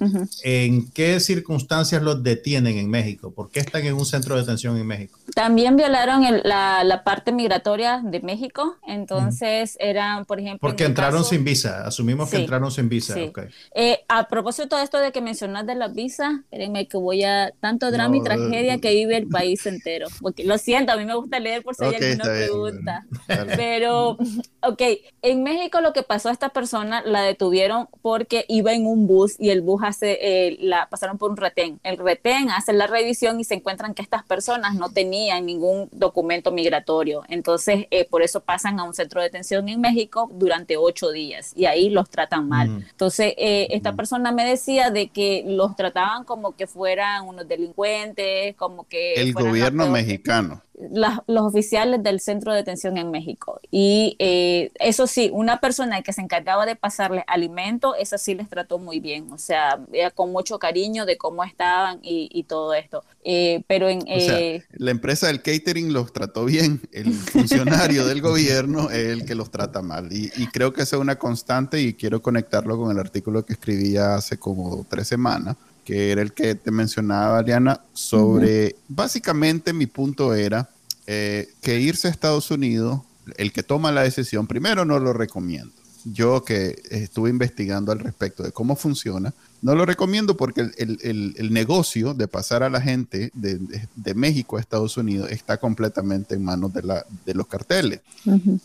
[0.42, 3.32] ¿En qué circunstancias los detienen en México?
[3.32, 5.18] ¿Por qué están en un centro de detención en México?
[5.34, 8.76] También violaron la, la, parte migratoria de México.
[8.86, 10.60] Entonces eran, por ejemplo.
[10.60, 13.14] Porque entraron sin visa asumimos que entraron sin visa.
[13.74, 17.52] Eh, a propósito de esto de que mencionas de las visas, espérenme que voy a
[17.60, 20.08] tanto drama y tragedia que vive el país entero.
[20.20, 23.06] Porque lo siento, a mí me gusta leer por si hay alguna pregunta.
[23.56, 24.16] Pero,
[24.62, 24.82] ok,
[25.22, 29.36] en México lo que pasó a esta persona la detuvieron porque iba en un bus
[29.38, 31.80] y el bus hace, eh, la pasaron por un retén.
[31.82, 36.50] El retén hace la revisión y se encuentran que estas personas no tenían ningún documento
[36.50, 37.22] migratorio.
[37.28, 41.52] Entonces, eh, por eso pasan a un centro de detención en México durante ocho días
[41.54, 42.68] y ahí los tratan mal.
[42.68, 42.84] Mm.
[42.90, 43.96] Entonces, eh, esta mm.
[43.96, 49.14] persona me decía de que los trataban como que fueran unos delincuentes, como que...
[49.14, 50.62] El gobierno mexicano
[51.26, 53.60] los oficiales del centro de detención en México.
[53.70, 58.48] Y eh, eso sí, una persona que se encargaba de pasarles alimento, esa sí les
[58.48, 59.80] trató muy bien, o sea,
[60.14, 63.04] con mucho cariño de cómo estaban y, todo esto.
[63.22, 64.02] Eh, pero en...
[64.06, 69.34] Eh, la empresa del catering los trató bien, el funcionario del gobierno es el que
[69.34, 70.12] los trata mal.
[70.12, 73.52] Y, y creo que esa es una constante y quiero conectarlo con el artículo que
[73.52, 75.56] escribía hace como tres semanas
[75.90, 80.70] que era el que te mencionaba, Ariana, sobre, básicamente mi punto era
[81.08, 83.00] eh, que irse a Estados Unidos,
[83.36, 85.72] el que toma la decisión, primero no lo recomiendo.
[86.04, 92.14] Yo que estuve investigando al respecto de cómo funciona, no lo recomiendo porque el, negocio
[92.14, 96.82] de pasar a la gente de, México a Estados Unidos está completamente en manos de,
[96.82, 98.00] la, de los carteles.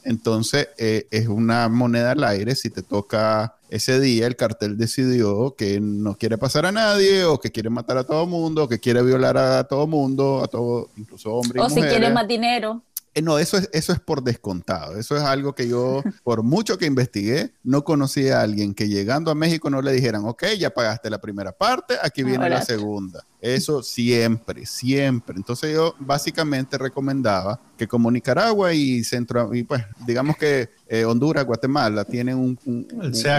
[0.04, 2.56] Entonces, eh, es una moneda al aire.
[2.56, 7.40] Si te toca ese día, el cartel decidió que no quiere pasar a nadie, o
[7.40, 10.90] que quiere matar a todo mundo, o que quiere violar a todo mundo, a todo,
[10.96, 11.64] incluso hombres.
[11.64, 12.82] O si quiere más dinero.
[13.16, 14.98] Eh, no, eso es, eso es por descontado.
[14.98, 19.32] Eso es algo que yo, por mucho que investigué, no conocí a alguien que llegando
[19.32, 23.24] a México no le dijeran, ok, ya pagaste la primera parte, aquí viene la segunda.
[23.40, 25.36] Eso siempre, siempre.
[25.38, 31.46] Entonces yo básicamente recomendaba que como Nicaragua y Centro, y pues digamos que eh, Honduras,
[31.46, 32.56] Guatemala tienen un,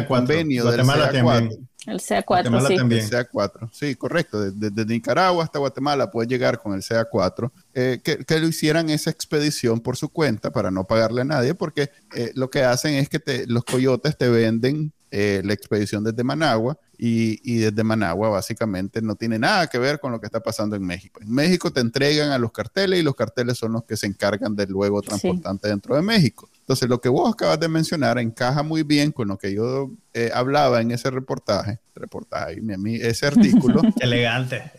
[0.08, 1.68] convenio Guatemala del También.
[1.86, 2.74] El CA4, sí.
[2.74, 4.50] El CA4, sí, correcto.
[4.50, 7.50] Desde, Nicaragua hasta Guatemala puede llegar con el CA4.
[7.74, 11.90] Eh, que, lo hicieran esa expedición por su cuenta para no pagarle a nadie, porque
[12.14, 16.24] eh, lo que hacen es que te, los coyotes te venden eh, la expedición desde
[16.24, 20.40] Managua y, y, desde Managua básicamente no tiene nada que ver con lo que está
[20.40, 21.20] pasando en México.
[21.22, 24.56] En México te entregan a los carteles y los carteles son los que se encargan
[24.56, 26.50] del luego transportante dentro de México.
[26.66, 30.32] Entonces, lo que vos acabas de mencionar encaja muy bien con lo que yo eh,
[30.34, 32.60] hablaba en ese reportaje, reportaje,
[33.02, 33.82] ese artículo.
[34.00, 34.72] Elegante.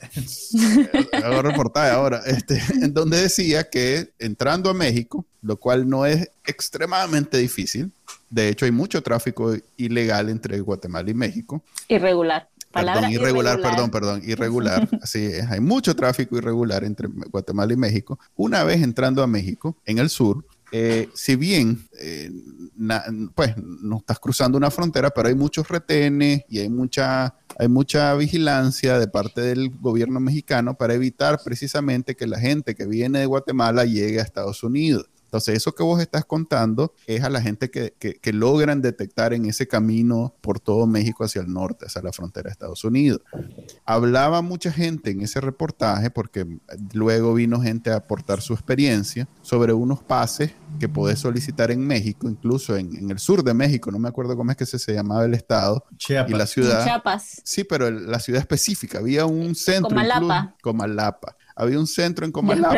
[1.13, 6.29] Hago reportaje ahora, este, en donde decía que entrando a México, lo cual no es
[6.45, 7.89] extremadamente difícil,
[8.29, 11.63] de hecho hay mucho tráfico ilegal entre Guatemala y México.
[11.87, 12.49] Irregular.
[12.73, 14.89] perdón, irregular, perdón, perdón, irregular.
[15.01, 18.19] Así es, hay mucho tráfico irregular entre Guatemala y México.
[18.35, 22.29] Una vez entrando a México, en el sur, eh, si bien, eh,
[23.33, 28.13] pues no estás cruzando una frontera, pero hay muchos retenes y hay mucha, hay mucha
[28.15, 33.25] vigilancia de parte del gobierno mexicano para evitar precisamente que la gente que viene de
[33.25, 35.09] Guatemala llegue a Estados Unidos.
[35.27, 39.45] Entonces, eso que vos estás contando es a la gente que, que, logran detectar en
[39.45, 43.21] ese camino por todo México hacia el norte, hacia la frontera de Estados Unidos.
[43.83, 46.47] Hablaba mucha gente en ese reportaje, porque
[46.93, 52.29] luego vino gente a aportar su experiencia sobre unos pases que podés solicitar en México,
[52.29, 54.93] incluso en, en el sur de México, no me acuerdo cómo es que se, se
[54.93, 56.85] llamaba el estado y la ciudad.
[56.85, 57.41] Chiapas.
[57.43, 59.89] Sí, pero la ciudad específica, había un centro.
[59.89, 60.55] Comalapa.
[60.61, 62.75] Comalapa había un centro en Comalapa.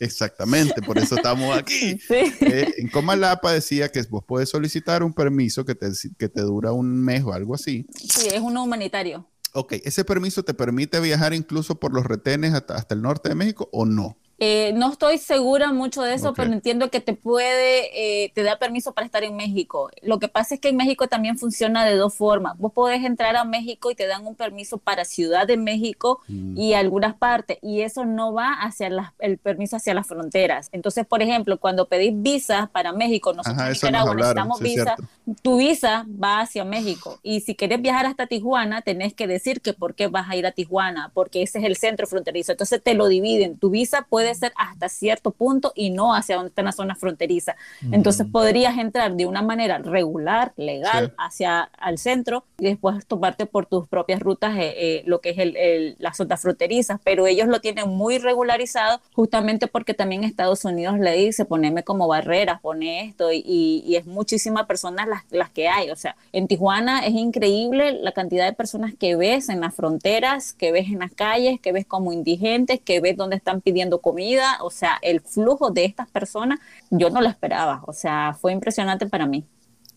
[0.00, 1.98] Exactamente, por eso estamos aquí.
[2.10, 6.72] Eh, en Comalapa decía que vos puedes solicitar un permiso que te, que te dura
[6.72, 7.86] un mes o algo así.
[7.94, 9.26] Sí, es uno humanitario.
[9.54, 13.34] Ok, ¿ese permiso te permite viajar incluso por los retenes hasta, hasta el norte de
[13.34, 14.16] México o no?
[14.44, 18.58] Eh, no estoy segura mucho de eso, pero entiendo que te puede, eh, te da
[18.58, 19.88] permiso para estar en México.
[20.02, 22.58] Lo que pasa es que en México también funciona de dos formas.
[22.58, 26.58] Vos podés entrar a México y te dan un permiso para Ciudad de México mm.
[26.58, 30.70] y algunas partes, y eso no va hacia el permiso hacia las fronteras.
[30.72, 34.96] Entonces, por ejemplo, cuando pedís visa para México, nosotros en Nicaragua necesitamos visa,
[35.42, 37.20] tu visa va hacia México.
[37.22, 40.46] Y si querés viajar hasta Tijuana, tenés que decir que por qué vas a ir
[40.46, 42.50] a Tijuana, porque ese es el centro fronterizo.
[42.50, 43.56] Entonces te lo dividen.
[43.56, 47.56] Tu visa puede ser hasta cierto punto y no hacia donde está la zona fronteriza.
[47.90, 53.66] Entonces podrías entrar de una manera regular, legal, hacia el centro y después tomarte por
[53.66, 57.00] tus propias rutas eh, eh, lo que es el, las zonas fronterizas.
[57.04, 62.08] Pero ellos lo tienen muy regularizado justamente porque también Estados Unidos le dice poneme como
[62.08, 63.42] barreras, pone esto y,
[63.86, 65.90] y es muchísimas personas las, las que hay.
[65.90, 70.52] O sea, en Tijuana es increíble la cantidad de personas que ves en las fronteras,
[70.52, 74.11] que ves en las calles, que ves como indigentes, que ves donde están pidiendo comida.
[74.60, 76.60] O sea, el flujo de estas personas
[76.90, 77.82] yo no lo esperaba.
[77.86, 79.46] O sea, fue impresionante para mí.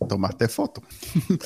[0.09, 0.81] ¿Tomaste foto?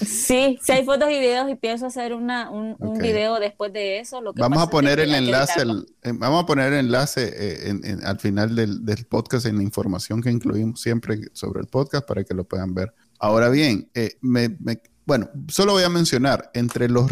[0.01, 4.21] Sí, sí hay fotos y videos y pienso hacer una, un, video después de eso.
[4.21, 8.19] Lo que vamos, a poner el enlace, eh, vamos a poner el enlace eh, al
[8.19, 12.33] final del, del, podcast en la información que incluimos siempre sobre el podcast para que
[12.33, 12.93] lo puedan ver.
[13.19, 14.57] Ahora bien, eh, me,
[15.05, 17.09] bueno, solo voy a mencionar, entre los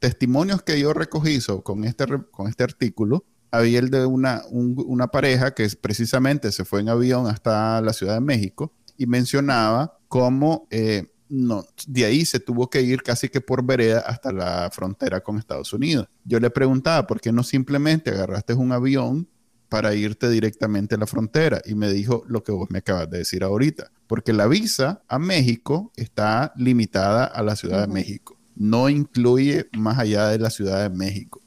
[0.00, 5.54] testimonios que yo recogí con, este, con este artículo, había el de una, una pareja
[5.54, 11.06] que precisamente se fue en avión hasta la Ciudad de México y mencionaba cómo eh,
[11.28, 15.38] no, de ahí se tuvo que ir casi que por vereda hasta la frontera con
[15.38, 16.08] Estados Unidos.
[16.24, 19.28] Yo le preguntaba, ¿por qué no simplemente agarraste un avión
[19.68, 21.60] para irte directamente a la frontera?
[21.66, 25.18] Y me dijo lo que vos me acabas de decir ahorita, porque la visa a
[25.18, 30.88] México está limitada a la Ciudad de México, no incluye más allá de la Ciudad
[30.88, 31.42] de México.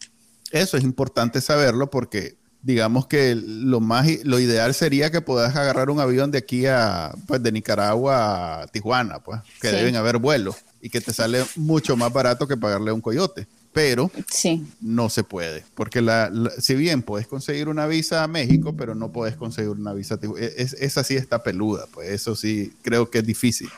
[0.52, 5.90] Eso es importante saberlo porque digamos que lo más lo ideal sería que puedas agarrar
[5.90, 10.58] un avión de aquí a pues de Nicaragua a Tijuana, pues, que deben haber vuelos
[10.82, 13.48] y que te sale mucho más barato que pagarle a un coyote.
[13.74, 14.68] Pero sí.
[14.82, 16.30] no se puede, porque la,
[16.60, 20.18] si bien puedes conseguir una visa a México, pero no puedes conseguir una visa a
[20.18, 20.46] Tijuana.
[20.46, 23.70] Es, esa sí está peluda, pues eso sí creo que es difícil.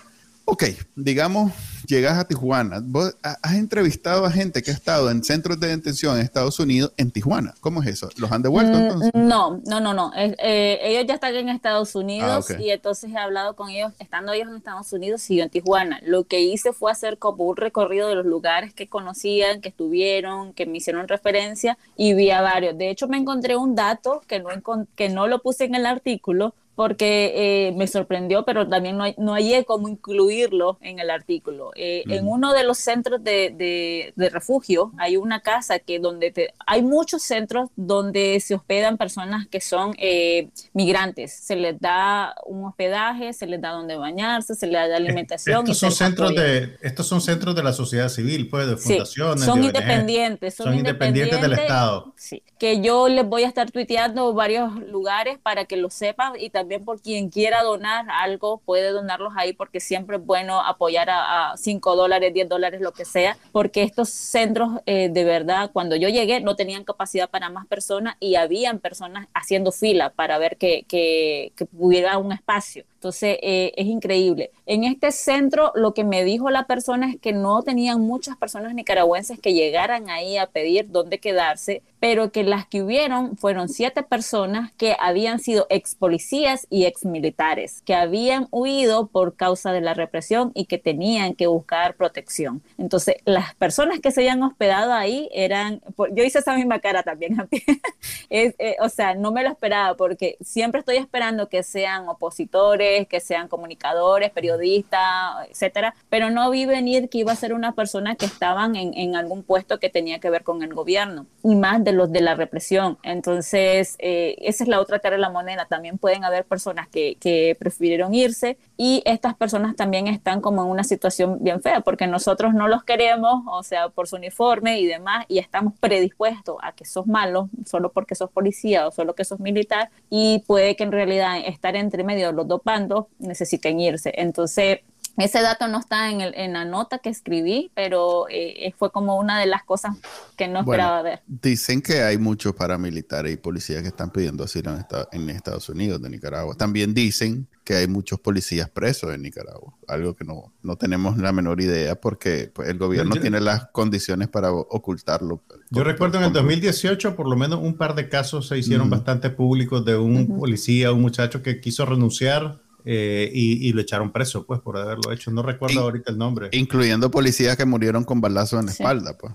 [0.45, 0.65] Ok,
[0.95, 1.53] digamos,
[1.87, 2.81] llegas a Tijuana.
[2.83, 6.91] Vos has entrevistado a gente que ha estado en centros de detención en Estados Unidos
[6.97, 7.53] en Tijuana.
[7.61, 8.09] ¿Cómo es eso?
[8.17, 9.11] ¿Los han devuelto mm, entonces?
[9.13, 10.11] No, no, no, no.
[10.15, 14.33] Eh, ellos ya están en Estados Unidos ah, y entonces he hablado con ellos, estando
[14.33, 16.01] ellos en Estados Unidos y yo en Tijuana.
[16.03, 20.53] Lo que hice fue hacer como un recorrido de los lugares que conocían, que estuvieron,
[20.53, 22.77] que me hicieron referencia y vi a varios.
[22.77, 24.49] De hecho, me encontré un dato que no,
[24.95, 29.33] que no lo puse en el artículo, porque eh, me sorprendió, pero también no, no
[29.33, 31.71] hay cómo incluirlo en el artículo.
[31.75, 36.53] Eh, en uno de los centros de, de, refugio hay una casa que donde te,
[36.65, 41.33] hay muchos centros donde se hospedan personas que son eh, migrantes.
[41.33, 45.59] Se les da un hospedaje, se les da donde bañarse, se les da alimentación.
[45.59, 49.43] Estos son centros de estos son centros de la sociedad civil, pues, de fundaciones.
[49.43, 52.13] son independientes, son, independientes, del Estado.
[52.15, 56.49] Sí, que yo les voy a estar tuiteando varios lugares para que lo sepan y
[56.49, 61.09] también también por quien quiera donar algo, puede donarlos ahí porque siempre es bueno apoyar
[61.09, 65.97] a, 5 dólares, 10 dólares, lo que sea, porque estos centros eh, de verdad, cuando
[65.97, 70.55] yo llegué, no tenían capacidad para más personas y habían personas haciendo fila para ver
[70.55, 72.85] que, que, que hubiera un espacio.
[73.03, 74.51] Entonces, eh, es increíble.
[74.65, 78.73] En este centro, lo que me dijo la persona es que no tenían muchas personas
[78.73, 84.03] nicaragüenses que llegaran ahí a pedir dónde quedarse, pero que las que hubieron fueron siete
[84.03, 89.81] personas que habían sido ex policías y ex militares, que habían huido por causa de
[89.81, 92.61] la represión y que tenían que buscar protección.
[92.77, 95.81] Entonces, las personas que se habían hospedado ahí eran,
[96.13, 97.35] yo hice esa misma cara también,
[98.29, 102.92] es, eh, o sea, no me lo esperaba porque siempre estoy esperando que sean opositores,
[103.09, 105.01] que sean comunicadores, periodistas,
[105.49, 109.43] etcétera, pero no vi venir que iba a ser una persona que estaban en, algún
[109.43, 112.97] puesto que tenía que ver con el gobierno y más de los de la represión.
[113.03, 115.65] Entonces, eh, esa es la otra cara de la moneda.
[115.65, 120.69] También pueden haber personas que, que prefirieron irse y estas personas también están como en
[120.69, 124.85] una situación bien fea porque nosotros no los queremos, o sea, por su uniforme y
[124.85, 129.25] demás, y estamos predispuestos a que sos malo solo porque sos policía o solo que
[129.25, 133.79] sos militar y puede que en realidad estar entre medio de los dos bandos necesiten
[133.79, 134.13] irse.
[134.15, 134.79] Entonces,
[135.17, 139.17] ese dato no está en, el, en la nota que escribí, pero eh, fue como
[139.17, 139.95] una de las cosas
[140.35, 141.21] que no esperaba ver.
[141.27, 144.71] Dicen que hay muchos paramilitares y policías que están pidiendo asilo
[145.11, 146.55] en, Estados Unidos, de Nicaragua.
[146.55, 151.31] También dicen que hay muchos policías presos en Nicaragua, algo que no, no tenemos la
[151.31, 155.43] menor idea porque pues, el gobierno tiene las condiciones para ocultarlo.
[155.69, 159.29] Yo recuerdo en el 2018 por lo menos un par de casos se hicieron bastante
[159.29, 164.59] públicos de un policía, un muchacho que quiso renunciar eh, y, lo echaron preso, pues,
[164.59, 165.31] por haberlo hecho.
[165.31, 166.49] No recuerdo ahorita el nombre.
[166.51, 169.33] Incluyendo policías que murieron con balazos en la espalda, pues.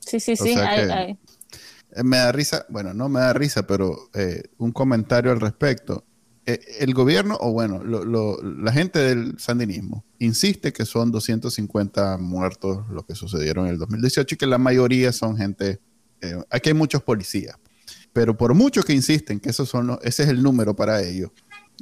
[0.00, 0.54] Sí, sí, sí.
[0.56, 1.16] Eh,
[2.02, 6.04] me da risa, bueno, no me da risa, pero eh, un comentario al respecto.
[6.44, 13.14] el gobierno, o bueno, la gente del sandinismo, insiste que son 250 muertos los que
[13.14, 15.78] sucedieron en el 2018 y que la mayoría son gente,
[16.50, 17.56] aquí hay muchos policías,
[18.12, 21.30] pero por mucho que insisten que esos son ese es el número para ellos,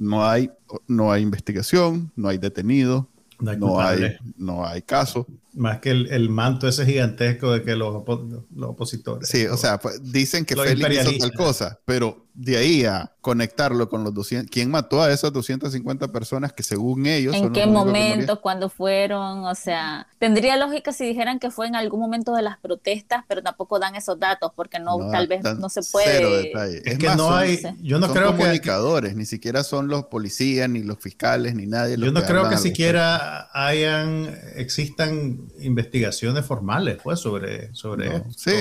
[0.00, 0.50] no hay,
[0.88, 3.06] no hay investigación, no hay detenido,
[3.38, 5.26] no hay, no hay, caso.
[5.54, 9.28] Más que el, manto ese gigantesco de que los, los opositores.
[9.28, 13.88] Sí, o sea, pues, dicen que Félix hizo tal cosa, pero de ahí a conectarlo
[13.90, 17.34] con los 200, ¿quién mató a esas 250 personas que según ellos...
[17.34, 18.40] ¿En qué momento?
[18.40, 19.44] ¿Cuándo fueron?
[19.44, 23.42] O sea, tendría lógica si dijeran que fue en algún momento de las protestas, pero
[23.42, 26.52] tampoco dan esos datos porque no, tal vez no se puede...
[26.84, 30.98] Es, que no hay, yo no creo comunicadores, ni siquiera son los policías, ni los
[30.98, 31.98] fiscales, ni nadie.
[31.98, 38.52] Yo no creo que siquiera hayan, existan investigaciones formales, pues, sobre, sobre sí,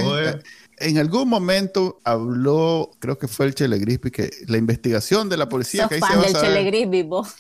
[0.80, 5.50] en algún momento habló, creo que fue el Chele Grisby, que la investigación de la
[5.50, 7.36] policía que fan del Chele Grisby, vos.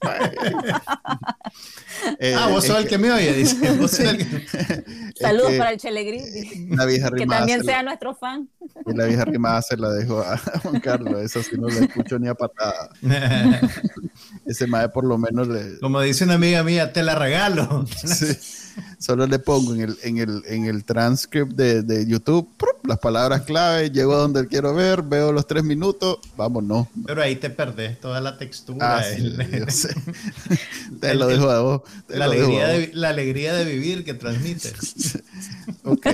[0.00, 0.20] Pues.
[2.18, 3.56] Eh, ah, vos sos el que me oye, dice.
[5.18, 6.68] Saludos para el Chele Grisby.
[6.70, 8.48] La vieja que también sea nuestro fan.
[8.86, 12.18] Y la vieja rimada se la dejo a Juan Carlos, eso sí no lo escucho
[12.18, 12.90] ni a patada.
[14.46, 15.78] Ese mae por lo menos le...
[15.80, 17.86] Como dice una amiga mía, te la regalo.
[18.04, 18.36] Sí.
[18.98, 22.48] Solo le pongo en el, en el, en el transcript de, de YouTube
[22.86, 26.86] las palabras clave, llego a donde quiero ver, veo los tres minutos, vámonos.
[27.06, 28.98] Pero ahí te perdés toda la textura.
[28.98, 29.02] Ah,
[31.00, 31.82] te lo dejo a vos.
[32.08, 35.18] La alegría, de, la alegría de vivir que transmites.
[35.84, 36.06] ok.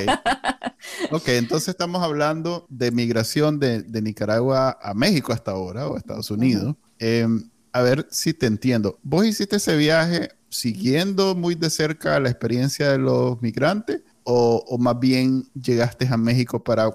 [1.10, 5.98] Ok, entonces estamos hablando de migración de, de Nicaragua a México hasta ahora, o a
[5.98, 6.76] Estados Unidos.
[6.98, 8.98] Em, a ver si te entiendo.
[9.02, 14.98] ¿Vos hiciste ese viaje siguiendo muy de cerca la experiencia de los migrantes o, más
[14.98, 16.90] bien llegaste a México para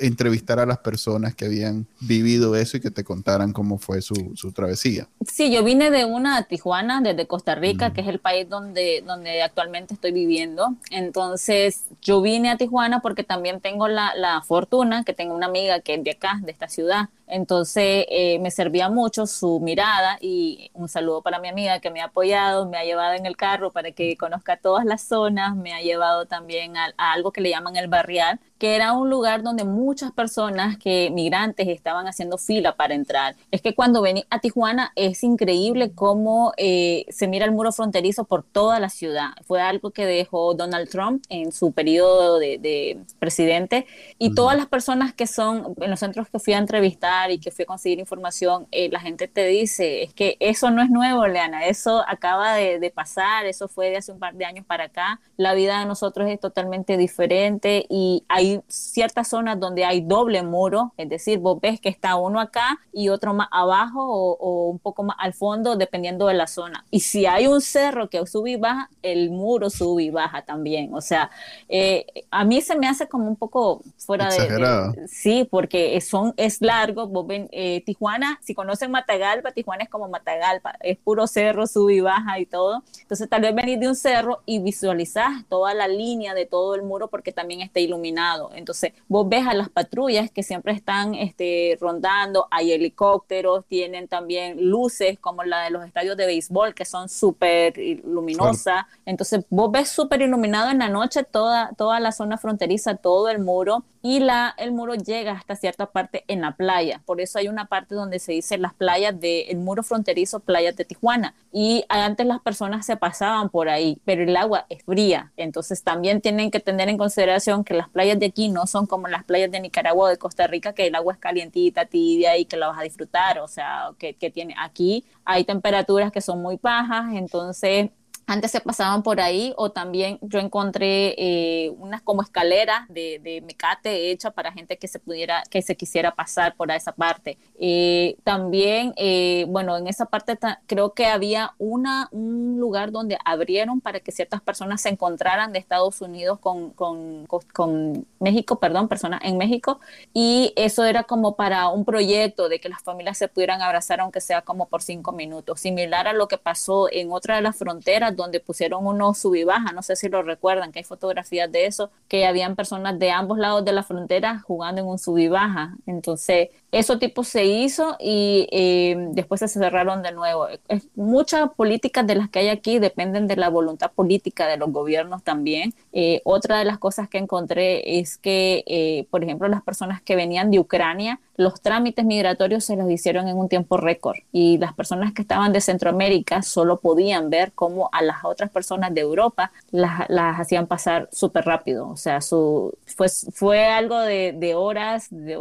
[0.00, 4.14] entrevistar a las personas que habían vivido eso y que te contaran cómo fue su,
[4.54, 5.08] travesía?
[5.26, 9.02] Sí, yo vine de una a Tijuana, desde Costa Rica, que es el país donde,
[9.06, 10.74] donde actualmente estoy viviendo.
[10.90, 15.80] Entonces, yo vine a Tijuana porque también tengo la, la fortuna que tengo una amiga
[15.80, 17.08] que es de acá, de esta ciudad.
[17.30, 22.00] Entonces eh, me servía mucho su mirada y un saludo para mi amiga que me
[22.00, 25.72] ha apoyado, me ha llevado en el carro para que conozca todas las zonas, me
[25.72, 29.42] ha llevado también a, a algo que le llaman el barrial, que era un lugar
[29.42, 33.34] donde muchas personas que migrantes estaban haciendo fila para entrar.
[33.50, 38.24] Es que cuando vení a Tijuana es increíble cómo eh, se mira el muro fronterizo
[38.24, 39.30] por toda la ciudad.
[39.46, 43.86] Fue algo que dejó Donald Trump en su periodo de, presidente
[44.18, 47.50] y todas las personas que son en los centros que fui a entrevistar y que
[47.50, 51.26] fui a conseguir información, eh, la gente te dice, es que eso no es nuevo,
[51.26, 54.84] Leana, eso acaba de, de pasar, eso fue de hace un par de años para
[54.84, 55.18] acá.
[55.38, 60.92] La vida de nosotros es totalmente diferente y hay ciertas zonas donde hay doble muro,
[60.96, 65.02] es decir, vos ves que está uno acá y otro más abajo o, un poco
[65.02, 66.84] más al fondo, dependiendo de la zona.
[66.90, 70.94] Y si hay un cerro que sube y baja, el muro sube y baja también.
[70.94, 71.30] O sea,
[71.68, 76.60] eh, a mí se me hace como un poco fuera de, Sí, porque son, es
[76.60, 77.06] largo.
[77.06, 81.94] Vos ven, eh, Tijuana, si conocen Matagalpa, Tijuana es como Matagalpa, es puro cerro, sube
[81.94, 82.82] y baja y todo.
[83.00, 86.82] Entonces, tal vez venís de un cerro y visualizás toda la línea de todo el
[86.82, 88.39] muro porque también está iluminado.
[88.54, 94.70] Entonces, vos ves a las patrullas que siempre están este, rondando, hay helicópteros, tienen también
[94.70, 97.74] luces como la de los estadios de béisbol que son súper
[98.04, 98.84] luminosas.
[99.04, 103.40] Entonces, vos ves súper iluminado en la noche toda, toda la zona fronteriza, todo el
[103.40, 107.02] muro y la, el muro llega hasta cierta parte en la playa.
[107.04, 110.84] Por eso hay una parte donde se dice las playas del muro fronterizo, playas de
[110.84, 111.34] Tijuana.
[111.52, 115.32] Y antes las personas se pasaban por ahí, pero el agua es fría.
[115.36, 119.08] Entonces también tienen que tener en consideración que las playas de aquí no son como
[119.08, 122.44] las playas de Nicaragua o de Costa Rica, que el agua es calientita, tibia y
[122.44, 123.40] que la vas a disfrutar.
[123.40, 127.90] O sea, que, que tiene aquí hay temperaturas que son muy bajas, entonces
[128.30, 133.40] antes se pasaban por ahí o también yo encontré eh, unas como escaleras de, de,
[133.40, 137.38] mecate hecha para gente que se pudiera, que se quisiera pasar por esa parte.
[137.58, 143.80] Eh, también, eh, bueno, en esa parte creo que había una, un lugar donde abrieron
[143.80, 149.22] para que ciertas personas se encontraran de Estados Unidos con, con, con México, perdón, personas
[149.24, 149.80] en México,
[150.14, 154.20] y eso era como para un proyecto de que las familias se pudieran abrazar aunque
[154.20, 158.16] sea como por cinco minutos, similar a lo que pasó en otra de las fronteras
[158.20, 161.90] donde pusieron unos sub baja, no sé si lo recuerdan, que hay fotografías de eso,
[162.08, 165.76] que habían personas de ambos lados de la frontera jugando en un sub baja.
[165.86, 170.46] Entonces, eso tipo se hizo y eh, después se cerraron de nuevo.
[170.94, 175.22] muchas políticas de las que hay aquí dependen de la voluntad política de los gobiernos
[175.24, 175.74] también.
[175.92, 180.16] Eh, otra de las cosas que encontré es que, eh, por ejemplo, las personas que
[180.16, 184.74] venían de Ucrania, los trámites migratorios se los hicieron en un tiempo récord y las
[184.74, 189.50] personas que estaban de Centroamérica solo podían ver cómo a las otras personas de Europa
[189.70, 190.02] las,
[190.38, 191.88] hacían pasar súper rápido.
[191.88, 195.38] O sea, su, fue, fue algo de, horas, de,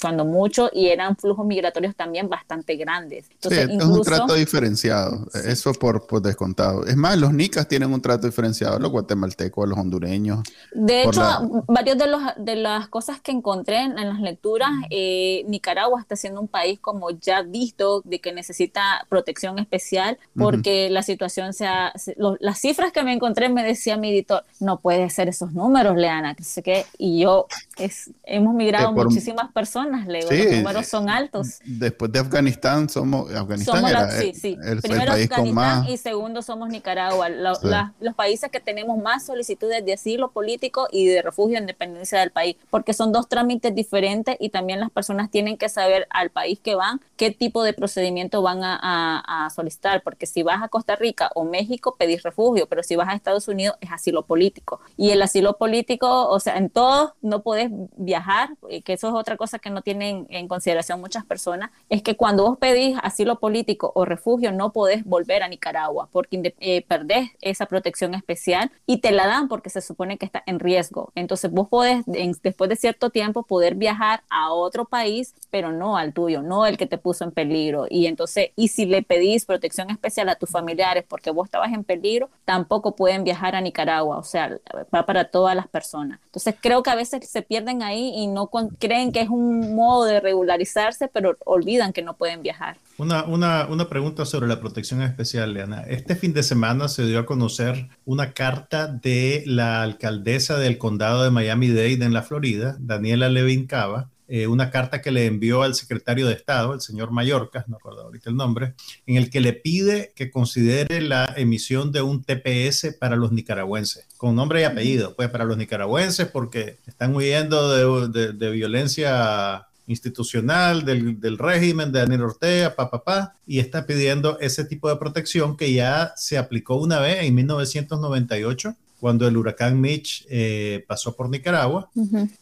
[0.00, 3.26] cuando mucho, y eran flujos migratorios también bastante grandes.
[3.32, 6.86] Entonces, sí, es un trato diferenciado, eso por, por, descontado.
[6.86, 10.40] Es más, los nicas tienen un trato diferenciado, los guatemaltecos, los hondureños.
[10.72, 11.22] De hecho,
[11.66, 16.40] varios de, los, de las cosas que encontré en, las lecturas, eh, Nicaragua está siendo
[16.40, 21.92] un país como ya visto de que necesita protección especial porque la situación sea,
[22.40, 26.34] las cifras que me encontré me decía mi editor, no puede ser esos números, Leana,
[26.34, 31.08] que sé qué, y yo es, hemos migrado muchísimas personas, le digo, los números son
[31.08, 31.60] altos.
[31.64, 34.56] Después de Afganistán somos, Afganistán era sí, sí.
[34.62, 35.88] el, Primero país Afganistán con más...
[35.88, 41.22] y segundo somos Nicaragua, los países que tenemos más solicitudes de asilo político y de
[41.22, 45.56] refugio en dependencia del país, porque son dos trámites diferentes y también las personas tienen
[45.56, 50.42] que saber al país que van qué tipo de procedimiento van a, solicitar, porque si
[50.42, 53.90] vas a Costa Rica o México pedís refugio, pero si vas a Estados Unidos es
[53.90, 54.80] asilo político.
[54.96, 58.50] Y el asilo político, o sea, en todos no puedes viajar,
[58.84, 62.44] que eso es otra cosa que no tienen en consideración muchas personas, es que cuando
[62.44, 67.66] vos pedís asilo político o refugio no podés volver a Nicaragua porque eh, perdés esa
[67.66, 71.12] protección especial y te la dan porque se supone que está en riesgo.
[71.14, 75.09] Entonces vos podés, después de cierto tiempo, poder viajar a otro país,
[75.50, 77.86] pero no al tuyo, no el que te puso en peligro.
[77.88, 81.84] Y entonces, y si le pedís protección especial a tus familiares porque vos estabas en
[81.84, 84.18] peligro, tampoco pueden viajar a Nicaragua.
[84.18, 84.58] O sea,
[84.94, 86.20] va para todas las personas.
[86.26, 90.04] Entonces creo que a veces se pierden ahí y no creen que es un modo
[90.04, 92.76] de regularizarse, pero olvidan que no pueden viajar.
[92.98, 95.82] Una, una, una pregunta sobre la protección especial, Leana.
[95.82, 101.24] Este fin de semana se dio a conocer una carta de la alcaldesa del condado
[101.24, 105.74] de Miami-Dade en la Florida, Daniela Levin Cava, eh, una carta que le envió al
[105.74, 108.74] secretario de Estado, el señor Mallorca, no recuerdo ahorita el nombre,
[109.04, 114.06] en el que le pide que considere la emisión de un TPS para los nicaragüenses,
[114.16, 121.18] con nombre y apellido, pues para los nicaragüenses, porque están huyendo de, violencia institucional del,
[121.18, 125.72] del, régimen de Daniel Ortega, papá, pa, y está pidiendo ese tipo de protección que
[125.72, 131.90] ya se aplicó una vez en 1998 cuando el huracán Mitch eh, pasó por Nicaragua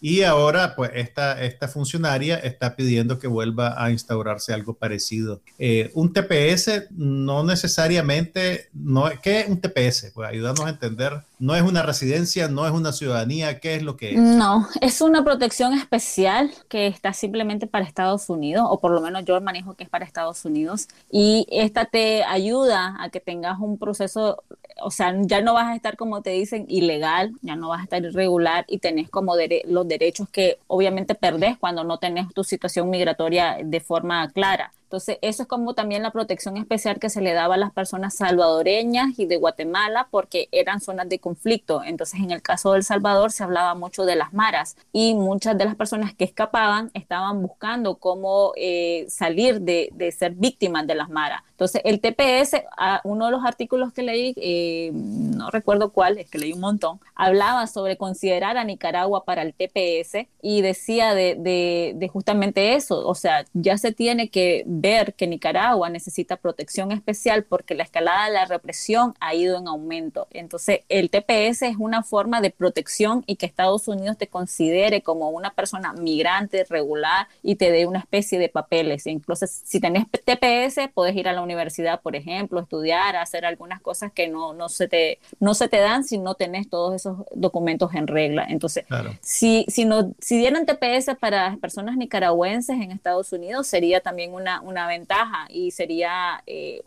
[0.00, 5.40] y ahora pues esta, esta funcionaria está pidiendo que vuelva a instaurarse algo parecido.
[5.58, 10.10] Eh, un TPS no necesariamente, no, ¿qué es un TPS?
[10.12, 13.96] Pues ayúdanos a entender, no es una residencia, no es una ciudadanía, ¿qué es lo
[13.96, 14.18] que es?
[14.18, 19.24] No, es una protección especial que está simplemente para Estados Unidos, o por lo menos
[19.24, 23.78] yo manejo que es para Estados Unidos, y esta te ayuda a que tengas un
[23.78, 24.42] proceso,
[24.82, 27.84] o sea, ya no vas a estar como te dice, ilegal, ya no vas a
[27.84, 29.34] estar irregular y tenés como
[29.66, 34.72] los derechos que obviamente perdés cuando no tenés tu situación migratoria de forma clara.
[34.88, 38.14] Entonces, eso es como también la protección especial que se le daba a las personas
[38.14, 41.82] salvadoreñas y de Guatemala porque eran zonas de conflicto.
[41.84, 45.58] Entonces, en el caso de El Salvador se hablaba mucho de las maras y muchas
[45.58, 50.94] de las personas que escapaban estaban buscando cómo eh, salir de, de, ser víctimas de
[50.94, 51.42] las maras.
[51.58, 52.62] Entonces, el TPS,
[53.02, 57.00] uno de los artículos que leí, eh, no recuerdo cuál, es que leí un montón,
[57.16, 63.04] hablaba sobre considerar a Nicaragua para el TPS y decía de, de, de justamente eso,
[63.04, 68.26] o sea, ya se tiene que ver que Nicaragua necesita protección especial porque la escalada
[68.26, 70.28] de la represión ha ido en aumento.
[70.30, 75.30] Entonces, el TPS es una forma de protección y que Estados Unidos te considere como
[75.30, 79.08] una persona migrante regular y te dé una especie de papeles.
[79.08, 84.12] Incluso si tenés TPS, puedes ir a la universidad, por ejemplo, estudiar, hacer algunas cosas
[84.12, 87.94] que no, no, se, te, no se te dan si no tenés todos esos documentos
[87.94, 88.46] en regla.
[88.48, 88.84] Entonces,
[89.20, 94.58] si, si, no, si dieran TPS para personas nicaragüenses en Estados Unidos, sería también una
[94.68, 96.82] una ventaja y sería eh,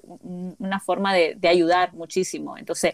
[0.59, 2.57] una forma de, ayudar muchísimo.
[2.57, 2.93] Entonces,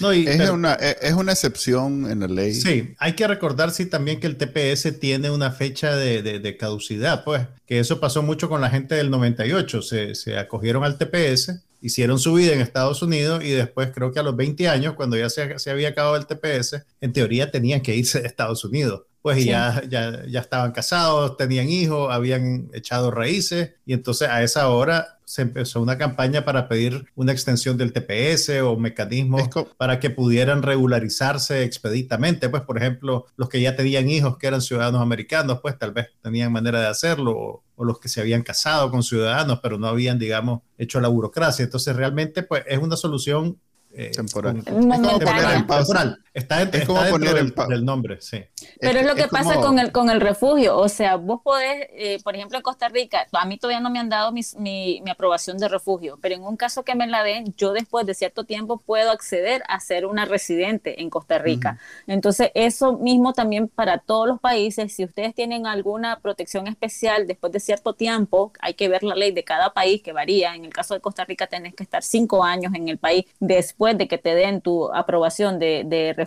[0.00, 2.54] no, es, una, es, una, excepción en la ley.
[2.54, 7.22] Sí, hay que recordar sí, también que el TPS tiene una fecha de, de, caducidad,
[7.24, 11.62] pues, que eso pasó mucho con la gente del 98, se, se acogieron al TPS
[11.84, 15.18] hicieron su vida en Estados Unidos y después creo que a los 20 años, cuando
[15.18, 19.02] ya se, se había acabado el TPS, en teoría tenían que irse de Estados Unidos.
[19.20, 24.68] Pues ya, ya, ya estaban casados, tenían hijos, habían echado raíces y entonces a esa
[24.68, 30.10] hora se empezó una campaña para pedir una extensión del TPS o mecanismos para que
[30.10, 32.48] pudieran regularizarse expeditamente.
[32.48, 36.08] Pues, por ejemplo, los que ya tenían hijos que eran ciudadanos americanos, pues tal vez
[36.22, 40.18] tenían manera de hacerlo, o, los que se habían casado con ciudadanos, pero no habían,
[40.18, 41.64] digamos, hecho la burocracia.
[41.64, 43.58] Entonces, realmente, pues es una solución
[43.92, 44.58] eh, temporal.
[44.58, 46.23] Es temporal.
[46.34, 48.42] Está, es como poner el del, nombre, sí.
[48.80, 50.76] Pero es, lo que pasa con, el, con el refugio.
[50.76, 54.00] O sea, vos podés, eh, por ejemplo, en Costa Rica, a mí todavía no me
[54.00, 57.54] han dado mi, mi, aprobación de refugio, pero en un caso que me la den,
[57.56, 61.78] yo después de cierto tiempo puedo acceder a ser una residente en Costa Rica.
[62.08, 67.52] Entonces, eso mismo también para todos los países, si ustedes tienen alguna protección especial después
[67.52, 70.56] de cierto tiempo, hay que ver la ley de cada país que varía.
[70.56, 73.96] En el caso de Costa Rica, tenés que estar cinco años en el país después
[73.96, 76.23] de que te den tu aprobación de, de refugio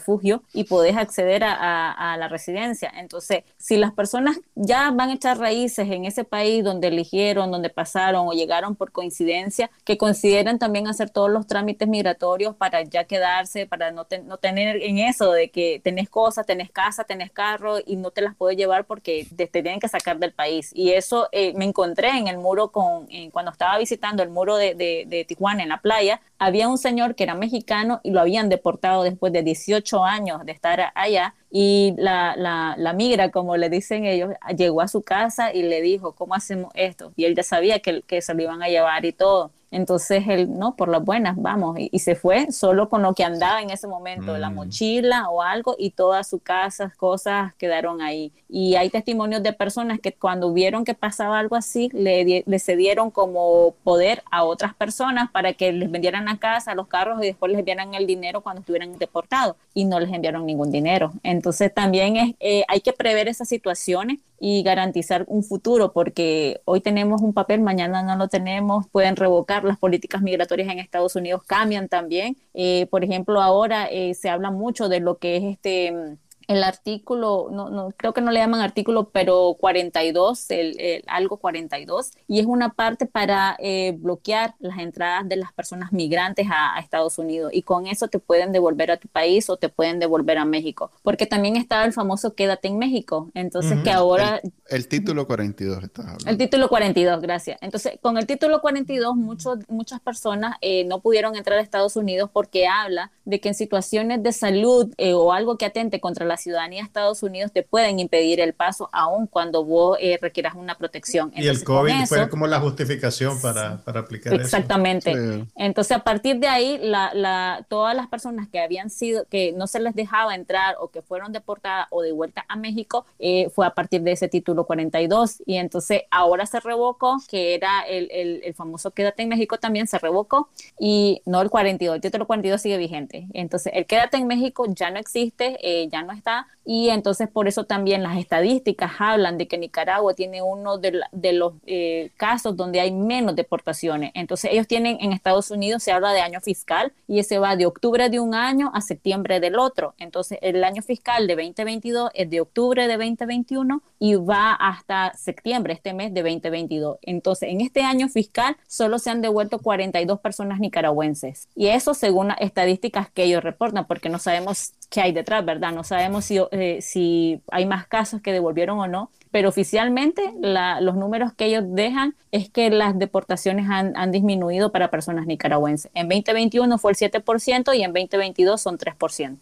[0.54, 2.92] y podés acceder a, la residencia.
[2.98, 7.70] Entonces, si las personas ya van a echar raíces en ese país donde eligieron, donde
[7.70, 13.04] pasaron o llegaron por coincidencia, que consideren también hacer todos los trámites migratorios para ya
[13.04, 17.78] quedarse, para no, no tener en eso de que tenés cosas, tenés casa, tenés carro
[17.86, 20.72] y no te las puedes llevar porque te, tienen que sacar del país.
[20.74, 24.76] Y eso eh, me encontré en el muro con, cuando estaba visitando el muro de,
[24.76, 29.04] de Tijuana en la playa, había un señor que era mexicano y lo habían deportado
[29.04, 29.44] después de
[29.88, 34.82] 18 años de estar allá y la, la, la, migra, como le dicen ellos, llegó
[34.82, 37.14] a su casa y le dijo, ¿cómo hacemos esto?
[37.16, 39.52] Y él ya sabía que, que se lo iban a llevar y todo.
[39.72, 43.62] Entonces él, no, por las buenas, vamos, y, se fue solo con lo que andaba
[43.62, 44.56] en ese momento, la mm.
[44.56, 48.32] mochila o algo, y todas sus casas, cosas quedaron ahí.
[48.48, 53.12] Y hay testimonios de personas que cuando vieron que pasaba algo así, le, le cedieron
[53.12, 57.52] como poder a otras personas para que les vendieran la casa, los carros y después
[57.52, 61.12] les enviaran el dinero cuando estuvieran deportados, y no les enviaron ningún dinero.
[61.24, 66.82] Entonces también es, eh, hay que prever esas situaciones y garantizar un futuro, porque hoy
[66.82, 71.44] tenemos un papel, mañana no lo tenemos, pueden revocar, las políticas migratorias en Estados Unidos
[71.46, 72.38] cambian también.
[72.54, 76.18] Eh, por ejemplo, ahora eh, se habla mucho de lo que es este
[76.48, 82.12] el artículo, no, no, creo que no le llaman artículo, pero 42, el, algo 42,
[82.28, 87.18] y es una parte para eh, bloquear las entradas de las personas migrantes a, Estados
[87.18, 90.46] Unidos, y con eso te pueden devolver a tu país o te pueden devolver a
[90.46, 94.42] México, porque también está el famoso quédate en México, entonces que ahora...
[94.70, 96.30] El, título 42, estás hablando.
[96.30, 97.58] El título 42, gracias.
[97.62, 102.30] Entonces, con el título 42, muchos, muchas personas eh, no pudieron entrar a Estados Unidos
[102.32, 106.37] porque habla de que en situaciones de salud eh, o algo que atente contra la
[106.38, 110.76] ciudadanía de Estados Unidos te pueden impedir el paso aun cuando vos eh, requieras una
[110.76, 111.32] protección.
[111.36, 115.12] y el COVID fue como la justificación para, para aplicar exactamente.
[115.12, 115.20] eso.
[115.20, 115.52] Exactamente.
[115.56, 119.68] Entonces, a partir de ahí, la, la, todas las personas que habían sido, que no
[119.68, 123.66] se les dejaba entrar o que fueron deportadas o de vuelta a México, eh, fue
[123.66, 125.44] a partir de ese título 42.
[125.46, 129.88] Y entonces ahora se revocó, que era el, el, el famoso Quédate en México también
[129.88, 133.28] se revocó y no el 42, el título 42 sigue vigente.
[133.34, 136.27] Entonces, el Quédate en México ya no existe, eh, ya no está
[136.70, 141.02] y entonces por eso también las estadísticas hablan de que Nicaragua tiene uno de,
[141.32, 144.12] los eh, casos donde hay menos deportaciones.
[144.16, 147.66] Entonces ellos tienen en Estados Unidos se habla de año fiscal y ese va de
[147.66, 149.94] octubre de un año a septiembre del otro.
[149.98, 155.74] Entonces el año fiscal de 2022 es de octubre de 2021 y va hasta septiembre,
[155.74, 156.98] este mes de 2022.
[157.02, 162.28] Entonces en este año fiscal solo se han devuelto 42 personas nicaragüenses y eso según
[162.28, 165.72] las estadísticas que ellos reportan porque no sabemos qué hay detrás, ¿verdad?
[165.72, 170.96] No sabemos si, eh, si hay más casos que devolvieron o no, pero oficialmente los
[170.96, 175.92] números que ellos dejan es que las deportaciones han, han, disminuido para personas nicaragüenses.
[175.94, 179.38] En 2021 fue el 7% y en 2022 son 3%.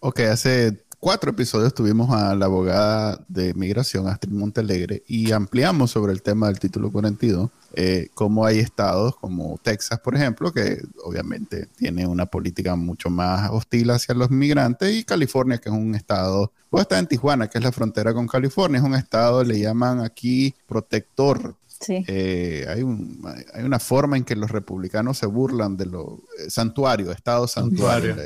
[0.00, 6.12] Ok, hace cuatro episodios tuvimos a la abogada de migración, Astrid Montalegre, y ampliamos sobre
[6.12, 11.66] el tema del título 42, eh, cómo hay estados como Texas, por ejemplo, que obviamente
[11.76, 16.52] tiene una política mucho más hostil hacia los migrantes, y California, que es un estado,
[16.68, 20.00] o está en Tijuana, que es la frontera con California, es un estado, le llaman
[20.00, 21.56] aquí protector
[21.88, 23.22] eh, hay, un,
[23.54, 28.18] hay una forma en que los republicanos se burlan de los eh, santuarios, estados santuarios,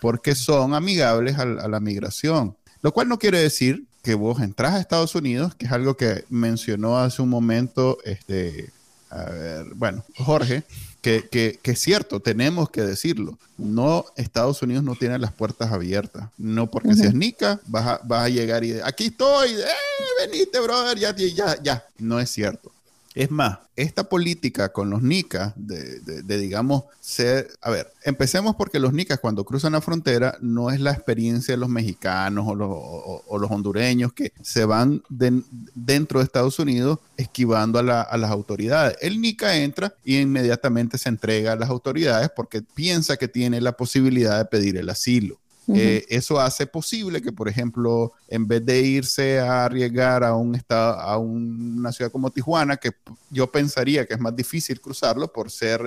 [0.00, 2.56] porque son amigables a, la migración.
[2.82, 6.24] Lo cual no quiere decir que vos entras a Estados Unidos, que es algo que
[6.28, 8.70] mencionó hace un momento, este,
[9.10, 10.64] a ver, bueno, Jorge,
[11.00, 11.28] que,
[11.62, 13.38] que, es cierto, tenemos que decirlo.
[13.56, 16.28] No, Estados Unidos no tiene las puertas abiertas.
[16.36, 20.98] No porque seas nica, vas a, vas a llegar y aquí estoy, eh, venite, brother,
[20.98, 21.86] ya, ya, ya.
[21.98, 22.72] No es cierto.
[23.16, 28.92] Es más, esta política con los nicas de, digamos, ser, a ver, empecemos porque los
[28.92, 34.12] nicas cuando cruzan la frontera no es la experiencia de los mexicanos o los, hondureños
[34.12, 38.98] que se van dentro de Estados Unidos esquivando a, a, las autoridades.
[39.00, 43.72] El nica entra y inmediatamente se entrega a las autoridades porque piensa que tiene la
[43.72, 45.38] posibilidad de pedir el asilo.
[45.74, 50.54] Eh, eso hace posible que, por ejemplo, en vez de irse a arriesgar a un
[50.54, 52.92] estado, a una ciudad como Tijuana, que
[53.30, 55.80] yo pensaría que es más difícil cruzarlo por ser,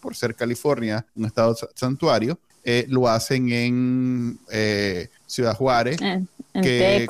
[0.00, 5.98] por ser California un estado santuario, eh, lo hacen en eh, Ciudad Juárez,
[6.52, 7.06] que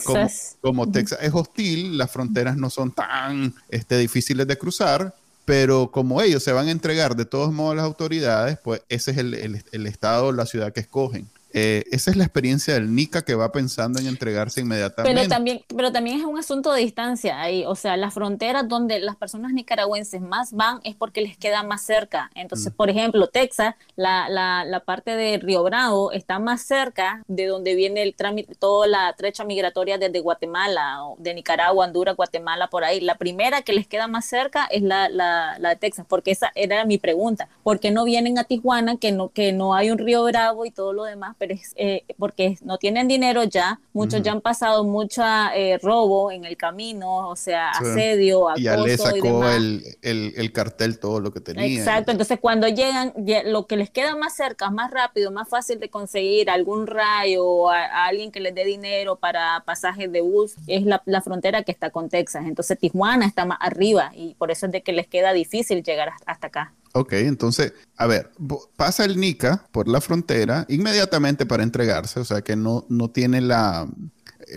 [0.61, 5.15] Como, Texas es hostil, las fronteras no son tan este, difíciles de cruzar,
[5.45, 9.13] pero como ellos se van a entregar de todos modos a las autoridades, pues ese
[9.13, 11.29] es el, el, el estado la ciudad que escogen.
[11.59, 15.19] Eh, esa es la experiencia del Nica que va pensando en entregarse inmediatamente.
[15.19, 17.65] Pero también, pero también es un asunto de distancia ahí.
[17.65, 21.81] O sea, las fronteras donde las personas nicaragüenses más van es porque les queda más
[21.81, 22.31] cerca.
[22.35, 22.77] Entonces, mm.
[22.77, 27.75] por ejemplo, Texas, la, la, la, parte de Río Bravo está más cerca de donde
[27.75, 33.01] viene el trámite, toda la trecha migratoria desde Guatemala, de Nicaragua, Honduras, Guatemala, por ahí.
[33.01, 36.53] La primera que les queda más cerca es la, la, la de Texas, porque esa
[36.55, 37.49] era mi pregunta.
[37.63, 40.71] ¿Por qué no vienen a Tijuana, que no, que no hay un Río Bravo y
[40.71, 41.35] todo lo demás?
[41.77, 45.23] Eh, porque no tienen dinero ya, muchos ya han pasado mucho
[45.55, 48.61] eh, robo en el camino, o sea, asedio, acoso.
[48.61, 51.67] Y ya le sacó el, el, cartel todo lo que tenía.
[51.67, 53.13] Exacto, entonces cuando llegan,
[53.45, 57.71] lo que les queda más cerca, más rápido, más fácil de conseguir algún rayo o
[57.71, 61.73] a, alguien que les dé dinero para pasajes de bus, es la, la, frontera que
[61.73, 62.45] está con Texas.
[62.47, 66.13] Entonces Tijuana está más arriba y por eso es de que les queda difícil llegar
[66.27, 66.73] hasta acá.
[66.93, 68.31] Ok, entonces, a ver,
[68.77, 73.41] pasa el NICA por la frontera inmediatamente para entregarse, o sea que no, no tiene
[73.41, 73.87] la,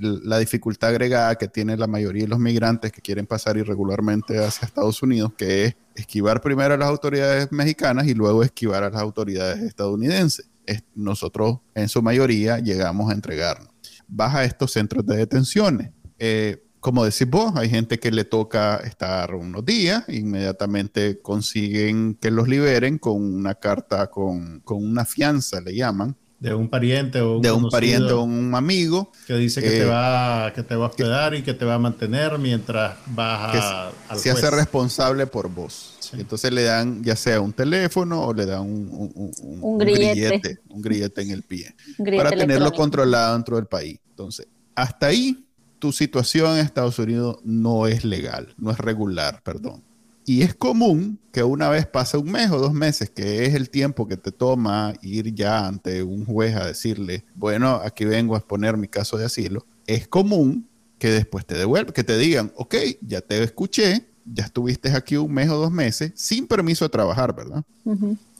[0.01, 4.65] la dificultad agregada que tiene la mayoría de los migrantes que quieren pasar irregularmente hacia
[4.65, 9.01] Estados Unidos, que es esquivar primero a las autoridades mexicanas y luego esquivar a las
[9.01, 10.49] autoridades estadounidenses.
[10.95, 13.69] nosotros, en su mayoría, llegamos a entregarnos.
[14.07, 15.91] Baja estos centros de detenciones.
[16.19, 22.31] Eh, como decís vos, hay gente que le toca estar unos días, inmediatamente consiguen que
[22.31, 26.15] los liberen con una carta, con, una fianza, le llaman.
[26.39, 29.11] De un pariente o un De un pariente o un amigo.
[29.27, 31.75] Que dice que, te eh, va, que te va a hospedar y que te va
[31.75, 35.97] a mantener mientras vas a, al Se hace responsable por vos.
[36.13, 40.59] Entonces le dan ya sea un teléfono o le dan un, un, grillete.
[40.69, 41.75] un grillete en el pie.
[42.15, 43.99] Para tenerlo controlado dentro del país.
[44.07, 45.48] Entonces, hasta ahí
[45.79, 49.81] tu situación en Estados Unidos no es legal, no es regular, perdón.
[50.25, 53.69] Y es común que una vez pase un mes o dos meses, que es el
[53.69, 58.37] tiempo que te toma ir ya ante un juez a decirle, bueno, aquí vengo a
[58.37, 60.67] exponer mi caso de asilo, es común
[60.99, 65.33] que después te devuelvan, que te digan, ok, ya te escuché, ya estuviste aquí un
[65.33, 67.63] mes o dos meses sin permiso de trabajar, ¿verdad?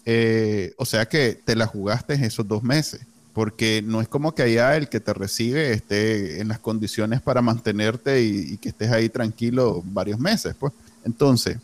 [0.06, 3.02] Eh, o sea que te la jugaste en esos dos meses
[3.34, 7.42] porque no es como que allá el que te recibe esté en las condiciones para
[7.42, 10.74] mantenerte y, que estés ahí tranquilo varios meses, pues.
[11.06, 11.58] Entonces,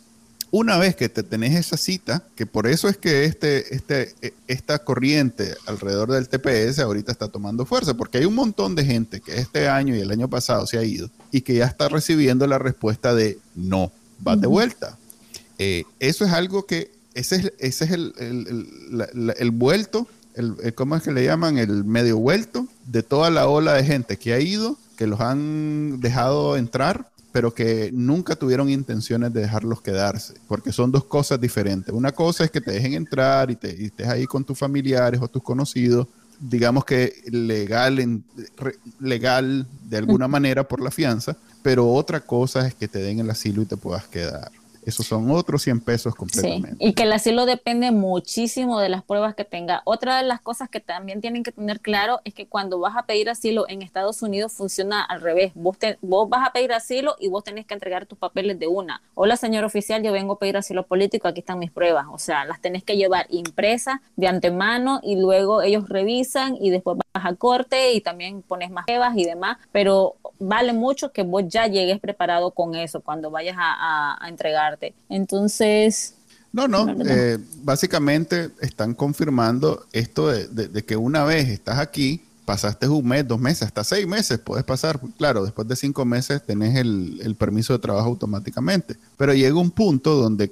[0.50, 4.32] una vez que te tenés esa cita, que por eso es que este, este, e,
[4.46, 9.20] esta corriente alrededor del TPS ahorita está tomando fuerza, porque hay un montón de gente
[9.20, 12.46] que este año y el año pasado se ha ido y que ya está recibiendo
[12.46, 13.92] la respuesta de no,
[14.26, 14.96] va de vuelta.
[15.58, 20.06] Eh, eso es algo que, ese es, ese es el, el, el vuelto
[20.36, 21.58] el, ¿cómo es que le llaman?
[21.58, 26.00] El medio vuelto de toda la ola de gente que ha ido, que los han
[26.00, 31.94] dejado entrar, pero que nunca tuvieron intenciones de dejarlos quedarse, porque son dos cosas diferentes.
[31.94, 35.20] Una cosa es que te dejen entrar y, te, y estés ahí con tus familiares
[35.20, 36.06] o tus conocidos,
[36.40, 38.24] digamos que legal, en,
[39.00, 43.30] legal de alguna manera por la fianza, pero otra cosa es que te den el
[43.30, 44.50] asilo y te puedas quedar.
[44.86, 46.70] Esos son otros 100 pesos completamente.
[46.70, 49.82] Sí, y que el asilo depende muchísimo de las pruebas que tenga.
[49.84, 53.02] Otra de las cosas que también tienen que tener claro es que cuando vas a
[53.02, 55.50] pedir asilo en Estados Unidos funciona al revés.
[55.56, 59.02] Vos, vos vas a pedir asilo y vos tenés que entregar tus papeles de una.
[59.14, 62.06] Hola, señor oficial, yo vengo a pedir asilo político, aquí están mis pruebas.
[62.12, 66.96] O sea, las tenés que llevar impresas de antemano y luego ellos revisan y después
[67.24, 69.58] a corte y también pones más pruebas y demás.
[69.72, 74.66] Pero vale mucho que vos ya llegues preparado con eso cuando vayas a, a entregar
[75.08, 76.14] entonces...
[76.52, 83.06] No, no, eh, básicamente están confirmando esto de, que una vez estás aquí, pasaste un
[83.06, 84.98] mes, dos meses, hasta seis meses puedes pasar.
[85.18, 88.96] Claro, después de cinco meses tenés el, permiso de trabajo automáticamente.
[89.18, 90.44] Pero llega un punto donde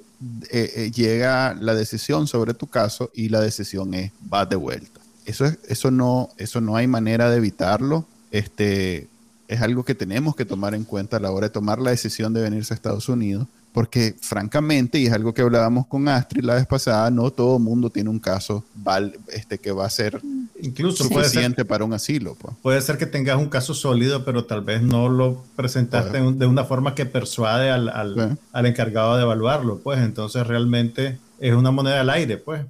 [0.51, 5.01] eh, eh, llega la decisión sobre tu caso y la decisión es, vas de vuelta.
[5.25, 8.05] Eso, es, eso, no, eso no hay manera de evitarlo.
[8.31, 9.07] Este,
[9.47, 12.33] es algo que tenemos que tomar en cuenta a la hora de tomar la decisión
[12.33, 16.55] de venirse a Estados Unidos porque francamente, y es algo que hablábamos con Astrid la
[16.55, 20.21] vez pasada, no todo mundo tiene un caso val, este, que va a ser
[20.61, 22.35] incluso suficiente para un asilo.
[22.35, 22.55] Pues.
[22.61, 26.63] Puede ser que tengas un caso sólido, pero tal vez no lo presentaste de una
[26.63, 29.79] forma que persuade al, al, al, encargado de evaluarlo.
[29.79, 32.61] Pues entonces realmente es una moneda al aire, pues.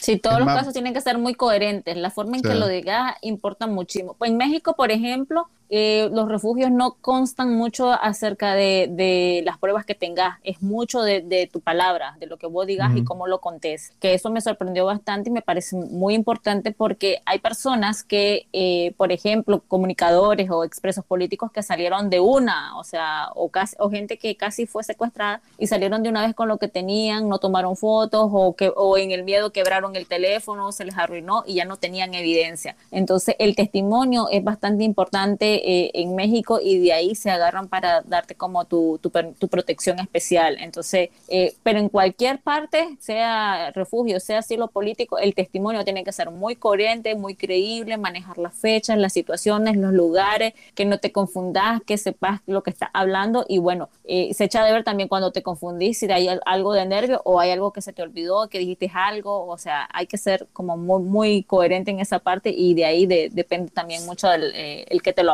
[0.00, 1.96] Sí, todos los casos tienen que ser muy coherentes.
[1.96, 4.14] La forma en que lo digas importa muchísimo.
[4.14, 9.84] Pues en México, por ejemplo, eh, los refugios no constan mucho acerca de, las pruebas
[9.84, 13.40] que tengas, es mucho de, tu palabra, de lo que vos digas y cómo lo
[13.40, 18.46] contés, que eso me sorprendió bastante y me parece muy importante porque hay personas que,
[18.52, 23.76] eh, por ejemplo, comunicadores o expresos políticos que salieron de una, o sea, o, casi,
[23.78, 27.28] o gente que casi fue secuestrada y salieron de una vez con lo que tenían,
[27.28, 31.44] no tomaron fotos o, que, o en el miedo quebraron el teléfono, se les arruinó
[31.46, 32.76] y ya no tenían evidencia.
[32.90, 38.02] Entonces, el testimonio es bastante importante eh, en México y de ahí se agarran para
[38.02, 39.10] darte como tu, tu,
[39.48, 40.56] protección especial.
[40.60, 46.12] Entonces, eh, pero en cualquier parte, sea refugio, sea asilo político, el testimonio tiene que
[46.12, 51.12] ser muy coherente, muy creíble, manejar las fechas, las situaciones, los lugares, que no te
[51.12, 55.08] confundas, que sepas lo que estás hablando y bueno, eh, se echa de ver también
[55.08, 58.48] cuando te confundís si hay algo de nervio o hay algo que se te olvidó,
[58.48, 62.50] que dijiste algo, o sea, hay que ser como muy, muy coherente en esa parte
[62.50, 65.32] y de ahí depende también mucho del el que te lo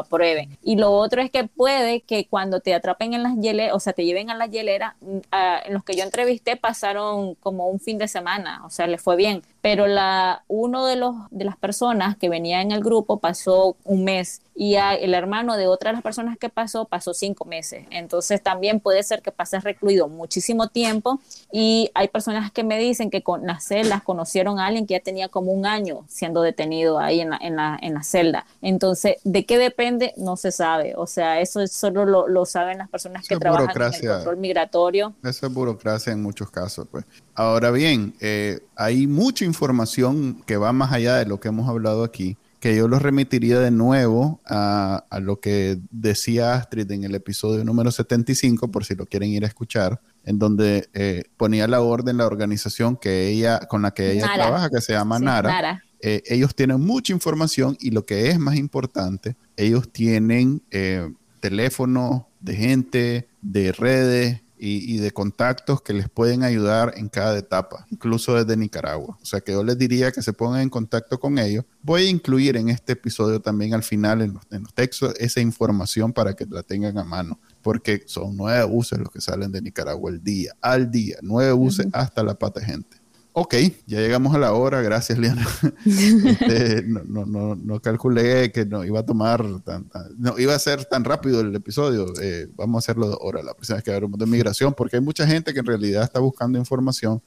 [0.63, 3.93] y lo otro es que puede que cuando te atrapen en las hieleras, o sea,
[3.93, 5.19] te lleven a la hielera, mm,
[5.67, 9.17] en los que yo entrevisté pasaron como un fin de semana, o sea, les fue
[9.17, 9.43] bien.
[9.65, 14.05] Pero la, uno de, los, de las personas que venía en el grupo pasó un
[14.05, 17.87] mes y el hermano de otra de las personas que pasó pasó cinco meses.
[17.91, 21.19] Entonces también puede ser que pases recluido muchísimo tiempo
[21.51, 25.01] y hay personas que me dicen que con las celdas conocieron a alguien que ya
[25.01, 28.45] tenía como un año siendo detenido ahí en la, en la, en la celda.
[28.61, 30.13] Entonces, ¿de qué depende?
[30.19, 30.93] No se sabe.
[30.95, 35.15] O sea, eso solo lo, lo saben las personas que trabajan en el control migratorio.
[35.25, 36.87] Eso es burocracia en muchos casos.
[36.91, 37.07] Pues.
[37.35, 42.05] Ahora bien, eh, hay mucha información que va más allá de lo que hemos hablado
[42.05, 47.63] aquí que yo los remitiría de nuevo a, lo que decía Astrid en el episodio
[47.63, 52.17] número 75, por si lo quieren ir a escuchar, en donde eh, ponía la orden
[52.17, 55.83] la organización que ella, con la que ella trabaja, que se llama Nara.
[56.01, 62.23] Eh, ellos tienen mucha información y lo que es más importante, ellos tienen eh, teléfonos
[62.41, 68.35] de gente, de redes, y, de contactos que les pueden ayudar en cada etapa, incluso
[68.35, 69.19] desde Nicaragua.
[69.21, 71.65] O sea que yo les diría que se pongan en contacto con ellos.
[71.83, 74.45] Voy a incluir en este episodio también al final en los,
[74.75, 79.21] textos esa información para que la tengan a mano, porque son nueve buses los que
[79.21, 83.04] salen de Nicaragua al día, al día, nueve buses hasta la pata gente.
[83.37, 83.57] Ok,
[83.89, 85.45] ya llegamos a la hora, gracias Liana.
[85.85, 90.85] Este, no, no, no, calculé que no iba a tomar, tan, no iba a ser
[90.85, 92.07] tan rápido el episodio.
[92.23, 95.27] Eh, vamos a hacerlo ahora, la próxima vez que hablamos de migración, porque hay mucha
[95.27, 97.21] gente que en realidad está buscando información.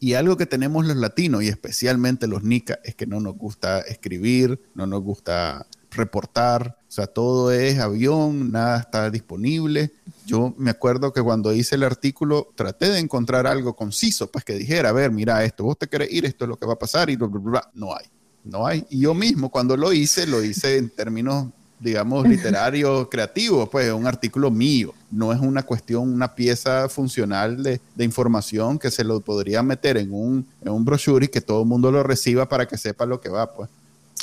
[0.00, 3.80] Y algo que tenemos los latinos y especialmente los nicas es que no nos gusta
[3.80, 9.92] escribir, no nos gusta reportar, o sea, todo es avión, nada está disponible.
[10.26, 14.54] Yo me acuerdo que cuando hice el artículo traté de encontrar algo conciso, pues que
[14.54, 16.78] dijera, a ver, mira esto, vos te querés ir, esto es lo que va a
[16.78, 17.70] pasar y bla, bla, bla.
[17.74, 18.06] No hay,
[18.44, 18.86] no hay.
[18.90, 21.48] Y yo mismo cuando lo hice, lo hice en términos,
[21.80, 24.94] digamos, literarios, creativos, pues un artículo mío.
[25.10, 29.96] No es una cuestión, una pieza funcional de, de información que se lo podría meter
[29.96, 33.04] en un, en un brochure y que todo el mundo lo reciba para que sepa
[33.06, 33.68] lo que va, pues.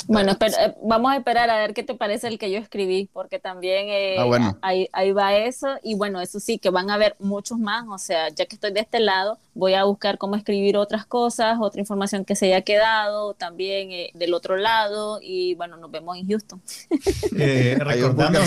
[0.06, 3.38] Bueno, eh, vamos a esperar a ver qué te parece el que yo escribí, porque
[3.38, 5.68] también eh, ah, ahí, va eso.
[5.82, 7.84] Y bueno, eso sí, que van a haber muchos más.
[7.88, 11.58] O sea, ya que estoy de este lado, voy a buscar cómo escribir otras cosas,
[11.60, 15.20] otra información que se haya quedado también eh, del otro lado.
[15.22, 16.60] Y bueno, nos vemos en Houston.
[17.78, 18.40] recordando,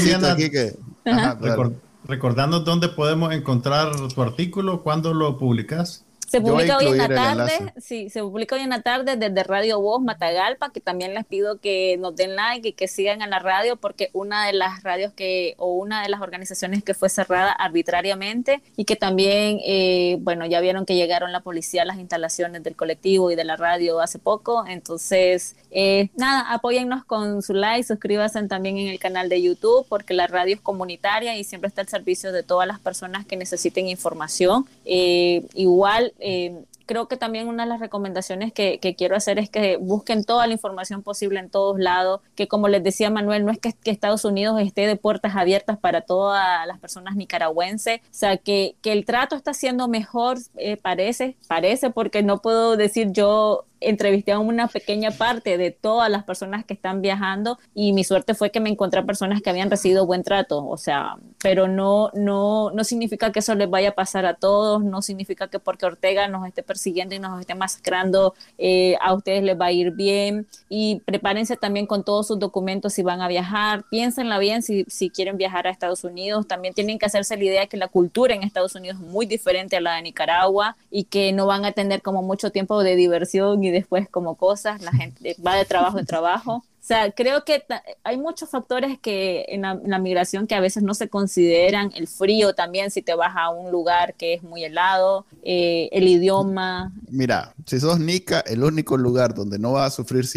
[2.04, 6.05] recordando dónde podemos encontrar tu artículo, ¿cuándo lo publicas?
[6.36, 9.80] Se publica hoy en la tarde, sí, se publica hoy en la tarde desde Radio
[9.80, 13.40] Voz Matagalpa, que también les pido que nos den like y que sigan a la
[13.40, 17.54] radio, porque una de las radios que, o una de las organizaciones que fue cerrada
[17.54, 22.64] arbitrariamente y que también, eh, bueno, ya vieron que llegaron la policía a las instalaciones
[22.64, 27.88] del colectivo y de la radio hace poco, entonces, eh, nada, apóyennos con su like,
[27.88, 31.80] suscríbanse también en el canal de YouTube, porque la radio es comunitaria y siempre está
[31.80, 34.66] al servicio de todas las personas que necesiten información.
[34.84, 39.78] Eh, igual, eh, creo que también una de las recomendaciones que, quiero hacer es que
[39.78, 43.60] busquen toda la información posible en todos lados, que como les decía Manuel, no es
[43.60, 48.76] que, Estados Unidos esté de puertas abiertas para todas las personas nicaragüenses, o sea, que,
[48.82, 54.32] que el trato está siendo mejor, eh, parece, parece, porque no puedo decir yo entrevisté
[54.32, 58.52] a una pequeña parte de todas las personas que están viajando y mi suerte fue
[58.52, 62.84] que me encontré personas que habían recibido buen trato, o sea, pero no, no, no
[62.84, 66.48] significa que eso les vaya a pasar a todos, no significa que porque Ortega nos
[66.48, 70.48] esté persiguiendo y nos esté masacrando, eh, a ustedes les va a ir bien.
[70.70, 75.10] Y prepárense también con todos sus documentos si van a viajar, piénsenla bien si, si
[75.10, 78.44] quieren viajar a Estados Unidos, también tienen que hacerse la idea que la cultura en
[78.44, 82.02] Estados Unidos es muy diferente a la de Nicaragua y que no van a tener
[82.02, 86.06] como mucho tiempo de diversión y después como cosas, la gente va de trabajo en
[86.06, 86.64] trabajo.
[86.86, 87.64] O sea, creo que
[88.04, 92.54] hay muchos factores que en la, migración que a veces no se consideran, el frío
[92.54, 96.94] también, si te vas a un lugar que es muy helado, eh, el idioma.
[97.10, 100.28] Mira, si sos Nica, el único lugar donde no vas a sufrir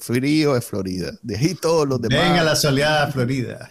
[0.00, 1.12] frío es Florida.
[1.22, 2.30] De ahí todos los demás.
[2.30, 3.70] Venga la soleada Florida.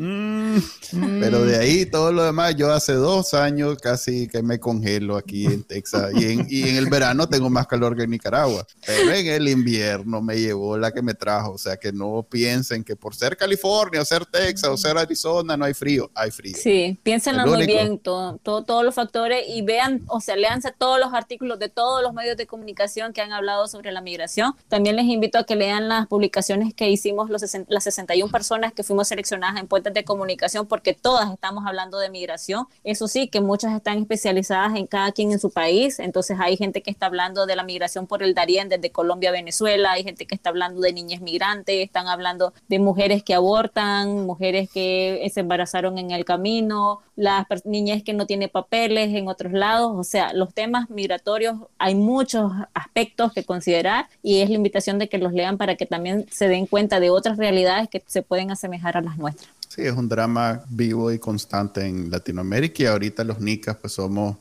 [0.00, 0.56] Mm,
[0.92, 5.18] mm, pero de ahí todo lo demás, yo hace dos años casi que me congelo
[5.18, 8.66] aquí en Texas y en, y en el verano tengo más calor que en Nicaragua.
[8.86, 10.36] Pero en el invierno me
[10.70, 11.52] llevo la que me trajo.
[11.52, 15.56] O sea, que no piensen que por ser California, o ser Texas, o ser Arizona,
[15.56, 16.10] no hay frío.
[16.14, 16.56] Hay frío.
[16.56, 21.12] Sí, piénsenlo muy bien, todo, todos los factores y vean, o sea, leanse todos los
[21.12, 24.54] artículos de todos los medios de comunicación que han hablado sobre la migración.
[24.68, 28.82] También les invito a que lean las publicaciones que hicimos los las 61 personas que
[28.82, 32.66] fuimos seleccionadas en puentes de comunicación, porque todas estamos hablando de migración.
[32.84, 35.98] Eso sí, que muchas están especializadas en cada quien en su país.
[35.98, 39.32] Entonces hay gente que está hablando de la migración por el Darién desde Colombia a
[39.32, 43.34] Venezuela, hay gente que está hablando hablando de niñas migrantes, están hablando de mujeres que
[43.34, 49.28] abortan, mujeres que se embarazaron en el camino, las niñas que no tienen papeles en
[49.28, 54.56] otros lados, o sea, los temas migratorios hay muchos aspectos que considerar y es la
[54.56, 58.02] invitación de que los lean para que también se den cuenta de otras realidades que
[58.06, 59.59] se pueden asemejar a las nuestras.
[59.70, 64.36] Sí, es un drama vivo y constante en Latinoamérica y ahorita los nicas pues somos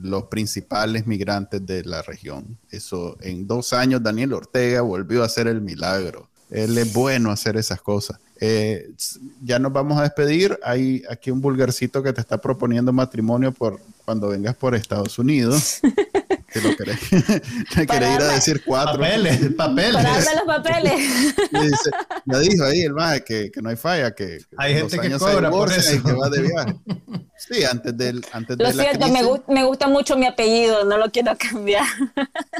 [0.00, 2.56] los principales migrantes de la región.
[2.70, 6.28] Eso, en dos años Daniel Ortega volvió a hacer el milagro.
[6.50, 8.20] Él es bueno hacer esas cosas.
[8.40, 8.92] Eh,
[9.42, 10.56] ya nos vamos a despedir.
[10.62, 15.80] Hay aquí un vulgarcito que te está proponiendo matrimonio por cuando vengas por Estados Unidos.
[16.52, 16.98] que lo querés,
[17.74, 19.00] querés ir a decir cuatro.
[19.00, 19.94] Papeles, papeles.
[19.94, 21.34] Para los papeles.
[21.52, 21.90] Dice,
[22.24, 25.50] ya dijo ahí el más que, que, no hay falla, que hay gente que cobra
[25.50, 25.94] por eso.
[25.94, 26.76] Y que va de viaje.
[27.36, 29.22] Sí, antes del antes Lo de siento, me,
[29.54, 31.86] me, gusta mucho mi apellido, no lo quiero cambiar.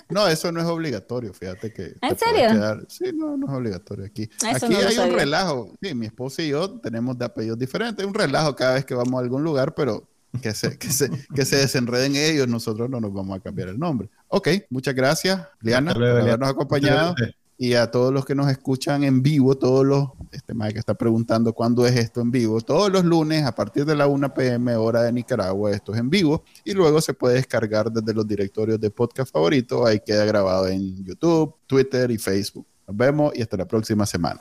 [0.09, 1.95] No, eso no es obligatorio, fíjate que.
[2.01, 2.81] ¿En serio?
[2.89, 4.31] Sí, no, no es obligatorio aquí.
[4.45, 5.75] aquí hay un relajo.
[5.83, 9.21] Sí, mi esposa y yo tenemos de apellidos diferentes, un relajo cada vez que vamos
[9.21, 10.10] a algún lugar, pero
[10.43, 13.79] que se, que se, que se desenreden ellos, nosotros no nos vamos a cambiar el
[13.79, 14.09] nombre.
[14.29, 17.15] Ok, muchas gracias, Liana, por habernos acompañado.
[17.59, 21.53] Y a todos los que nos escuchan en vivo, todos los, este Mike está preguntando
[21.53, 25.03] cuándo es esto en vivo, todos los lunes a partir de la 1 pm hora
[25.03, 28.91] de Nicaragua, esto es en vivo y luego se puede descargar desde los directorios de
[28.91, 32.67] podcast favorito, ahí queda grabado en YouTube, Twitter y Facebook.
[32.87, 34.41] Nos vemos y hasta la próxima semana.